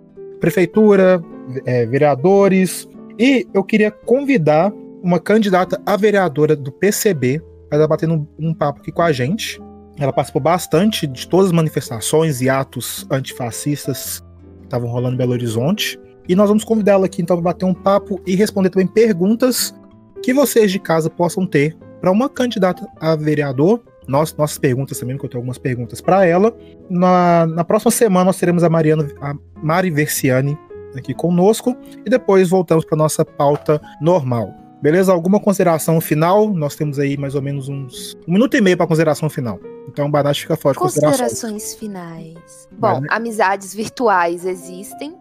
prefeitura, 0.40 1.22
é, 1.64 1.86
vereadores, 1.86 2.88
e 3.18 3.46
eu 3.54 3.62
queria 3.62 3.90
convidar 3.90 4.72
uma 5.02 5.20
candidata 5.20 5.80
a 5.84 5.96
vereadora 5.96 6.56
do 6.56 6.72
PCB 6.72 7.40
para 7.68 7.78
estar 7.78 7.88
batendo 7.88 8.14
um, 8.14 8.48
um 8.48 8.54
papo 8.54 8.80
aqui 8.80 8.90
com 8.90 9.02
a 9.02 9.12
gente. 9.12 9.60
Ela 9.98 10.12
participou 10.12 10.42
bastante 10.42 11.06
de 11.06 11.28
todas 11.28 11.46
as 11.46 11.52
manifestações 11.52 12.40
e 12.40 12.48
atos 12.48 13.06
antifascistas 13.10 14.20
que 14.60 14.64
estavam 14.64 14.88
rolando 14.88 15.14
em 15.14 15.18
Belo 15.18 15.32
Horizonte. 15.32 15.98
E 16.28 16.34
nós 16.34 16.48
vamos 16.48 16.64
convidar 16.64 16.92
ela 16.92 17.06
aqui 17.06 17.22
então 17.22 17.36
para 17.36 17.52
bater 17.52 17.64
um 17.64 17.74
papo 17.74 18.20
e 18.26 18.34
responder 18.34 18.70
também 18.70 18.86
perguntas 18.86 19.74
que 20.22 20.32
vocês 20.32 20.72
de 20.72 20.78
casa 20.78 21.10
possam 21.10 21.46
ter 21.46 21.76
para 22.00 22.10
uma 22.10 22.28
candidata 22.28 22.86
a 23.00 23.14
vereador. 23.14 23.82
Nós, 24.06 24.34
nossas 24.36 24.58
perguntas 24.58 24.98
também, 24.98 25.16
porque 25.16 25.26
eu 25.26 25.30
tenho 25.30 25.40
algumas 25.40 25.58
perguntas 25.58 26.00
para 26.00 26.26
ela. 26.26 26.54
Na, 26.90 27.46
na 27.46 27.64
próxima 27.64 27.90
semana 27.90 28.26
nós 28.26 28.38
teremos 28.38 28.62
a 28.62 28.68
Mariana, 28.68 29.08
a 29.20 29.34
Mari 29.62 29.90
Versiani 29.90 30.58
aqui 30.96 31.14
conosco 31.14 31.76
e 32.04 32.10
depois 32.10 32.48
voltamos 32.48 32.84
para 32.84 32.96
nossa 32.96 33.24
pauta 33.24 33.80
normal. 34.00 34.54
Beleza? 34.80 35.12
Alguma 35.12 35.40
consideração 35.40 35.98
final? 36.00 36.52
Nós 36.52 36.76
temos 36.76 36.98
aí 36.98 37.16
mais 37.16 37.34
ou 37.34 37.40
menos 37.40 37.68
uns 37.68 38.14
um 38.28 38.32
minuto 38.32 38.54
e 38.54 38.60
meio 38.60 38.76
para 38.76 38.86
consideração 38.86 39.30
final. 39.30 39.58
Então, 39.88 40.10
Banat 40.10 40.38
fica 40.38 40.56
forte. 40.56 40.78
Considerações 40.78 41.74
finais. 41.74 42.68
Bom, 42.72 43.00
amizades 43.08 43.74
virtuais 43.74 44.44
existem. 44.44 45.16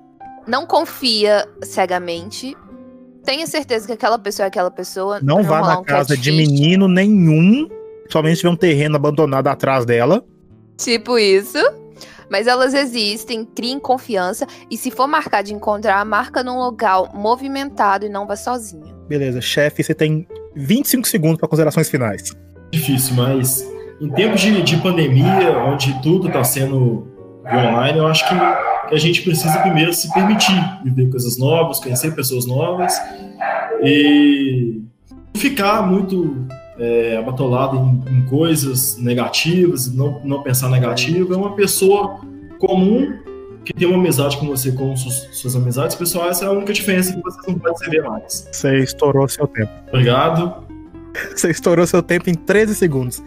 Não 0.46 0.66
confia 0.66 1.48
cegamente. 1.62 2.58
Tenha 3.24 3.48
certeza 3.48 3.88
que 3.88 3.94
aquela 3.94 4.20
pessoa 4.20 4.46
é 4.46 4.48
aquela 4.48 4.70
pessoa. 4.70 5.22
Não 5.22 5.44
vá 5.44 5.62
na 5.62 5.80
um 5.80 5.84
casa 5.84 6.18
de 6.18 6.32
menino 6.32 6.90
nenhum, 6.90 7.70
somente 8.10 8.36
se 8.36 8.42
tiver 8.42 8.54
um 8.54 8.56
terreno 8.56 8.96
abandonado 8.96 9.48
atrás 9.48 9.86
dela. 9.86 10.24
Tipo 10.78 11.18
isso. 11.18 11.60
Mas 12.30 12.48
elas 12.48 12.74
existem, 12.74 13.46
criem 13.46 13.80
confiança 13.80 14.48
e 14.70 14.78
se 14.78 14.90
for 14.90 15.08
marcar 15.08 15.44
de 15.44 15.54
encontrar, 15.54 16.04
marca 16.04 16.44
num 16.44 16.58
local 16.58 17.12
movimentado 17.14 18.06
e 18.06 18.10
não 18.10 18.26
vá 18.26 18.36
sozinha. 18.36 18.94
Beleza, 19.08 19.40
chefe, 19.42 19.84
você 19.84 19.94
tem 19.94 20.28
25 20.56 21.08
segundos 21.08 21.38
para 21.38 21.48
considerações 21.48 21.90
finais. 21.90 22.32
Difícil, 22.72 23.16
mas 23.16 23.64
em 24.02 24.10
tempos 24.10 24.42
de, 24.42 24.62
de 24.64 24.78
pandemia, 24.78 25.58
onde 25.68 26.02
tudo 26.02 26.28
está 26.28 26.44
sendo 26.44 27.08
online, 27.46 28.00
eu 28.00 28.08
acho 28.08 28.28
que, 28.28 28.36
que, 28.90 28.96
a 28.96 28.98
gente 28.98 29.22
precisa 29.22 29.60
primeiro 29.60 29.94
se 29.94 30.12
permitir 30.14 30.60
viver 30.84 31.10
coisas 31.10 31.38
novas, 31.38 31.80
conhecer 31.80 32.16
pessoas 32.16 32.46
novas 32.46 33.00
e 33.84 34.82
ficar 35.36 35.84
muito 35.84 36.48
é, 36.78 37.18
abatolado 37.18 37.78
em, 37.78 38.18
em, 38.18 38.26
coisas 38.26 38.98
negativas, 38.98 39.94
não, 39.94 40.22
não 40.24 40.42
pensar 40.42 40.70
negativo. 40.70 41.34
É 41.34 41.38
uma 41.38 41.56
pessoa 41.56 42.20
comum 42.60 43.14
que 43.64 43.74
tem 43.74 43.88
uma 43.88 43.98
amizade 43.98 44.38
com 44.38 44.48
você, 44.48 44.72
com 44.72 44.96
suas, 44.96 45.30
suas 45.32 45.56
amizades 45.56 45.96
pessoais, 45.96 46.42
é 46.42 46.46
a 46.46 46.52
única 46.52 46.74
diferença 46.74 47.14
que 47.14 47.22
você 47.22 47.52
não 47.52 47.60
pode 47.60 47.80
se 47.80 47.90
ver 47.90 48.04
mais. 48.04 48.48
Você 48.52 48.80
estourou 48.80 49.28
seu 49.28 49.48
tempo. 49.48 49.72
Obrigado. 49.88 50.64
Você 51.36 51.52
estourou 51.52 51.86
seu 51.86 52.02
tempo 52.02 52.28
em 52.28 52.34
13 52.34 52.74
segundos. 52.74 53.22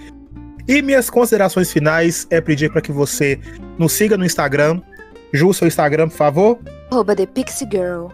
E 0.67 0.83
minhas 0.83 1.09
considerações 1.09 1.73
finais 1.73 2.27
é 2.31 2.41
pedir 2.41 2.73
para 2.73 2.81
que 2.81 2.91
você 2.91 3.39
nos 3.79 3.93
siga 3.93 4.17
no 4.17 4.25
Instagram. 4.25 4.81
Ju, 5.33 5.55
seu 5.55 5.69
Instagram, 5.69 6.09
por 6.09 6.17
favor. 6.17 6.59
Arroba 6.91 7.15
The 7.15 7.27
Pixie 7.27 7.69
Girl. 7.71 8.09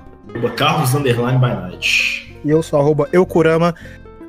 Carlos 0.57 0.95
Underline 0.95 1.39
by 1.39 1.55
Night. 1.55 2.37
E 2.45 2.51
eu 2.51 2.63
sou 2.63 2.79
arroba 2.79 3.09
Eucurama. 3.13 3.75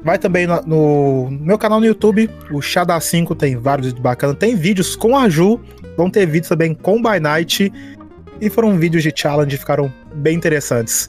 Vai 0.04 0.20
também 0.20 0.46
no, 0.46 0.62
no, 0.64 1.32
meu 1.32 1.58
canal 1.58 1.80
no 1.80 1.86
YouTube, 1.86 2.30
o 2.52 2.62
Chá 2.62 2.84
da 2.84 3.00
5, 3.00 3.34
tem 3.36 3.56
vários 3.56 3.88
vídeos 3.88 4.04
bacanas. 4.04 4.36
Tem 4.38 4.56
vídeos 4.56 4.96
com 4.96 5.18
a 5.18 5.30
Ju, 5.30 5.60
vão 5.96 6.10
ter 6.10 6.26
vídeos 6.26 6.50
também 6.50 6.74
com 6.74 7.02
By 7.02 7.20
Night. 7.22 7.72
E 8.42 8.50
foram 8.50 8.78
vídeos 8.78 9.02
de 9.02 9.14
challenge, 9.16 9.58
ficaram 9.58 9.92
bem 10.16 10.36
interessantes. 10.36 11.08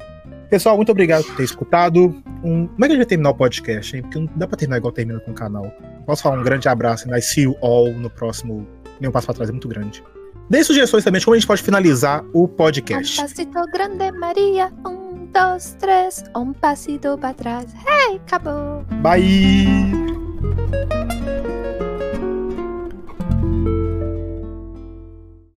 Pessoal, 0.49 0.77
muito 0.77 0.93
obrigado 0.93 1.25
por 1.25 1.35
ter 1.35 1.43
escutado. 1.43 2.15
Um... 2.45 2.69
Como 2.69 2.85
é 2.85 2.87
que 2.87 2.93
a 2.93 2.97
gente 2.97 2.99
vai 2.99 3.07
terminar 3.07 3.31
o 3.31 3.35
podcast, 3.35 3.97
hein? 3.97 4.03
Porque 4.03 4.19
não 4.21 4.29
dá 4.37 4.47
pra 4.47 4.57
terminar 4.57 4.77
igual 4.77 4.93
termina 4.93 5.19
com 5.19 5.33
o 5.33 5.35
canal. 5.35 5.73
Posso 6.07 6.23
falar 6.23 6.39
um 6.39 6.45
grande 6.45 6.69
abraço 6.69 7.09
e 7.09 7.19
I 7.19 7.21
see 7.21 7.45
you 7.45 7.57
all 7.61 7.93
no 7.93 8.09
próximo. 8.09 8.65
Um 9.03 9.11
passo 9.11 9.27
pra 9.27 9.35
trás, 9.35 9.49
é 9.51 9.53
muito 9.53 9.67
grande. 9.67 10.05
Dê 10.49 10.63
sugestões 10.63 11.03
também 11.03 11.19
de 11.19 11.25
como 11.25 11.35
a 11.35 11.39
gente 11.39 11.49
pode 11.49 11.63
finalizar 11.63 12.25
o 12.33 12.47
podcast. 12.47 13.21
Um 13.21 13.71
grande, 13.73 14.13
Maria. 14.13 14.73
Um, 14.87 15.04
dois, 15.35 15.77
três. 15.79 16.25
Um 16.35 16.53
passito 16.53 17.18
pra 17.18 17.35
trás. 17.35 17.66
Hey, 17.87 18.20
acabou. 18.25 18.85
Bye! 19.03 20.14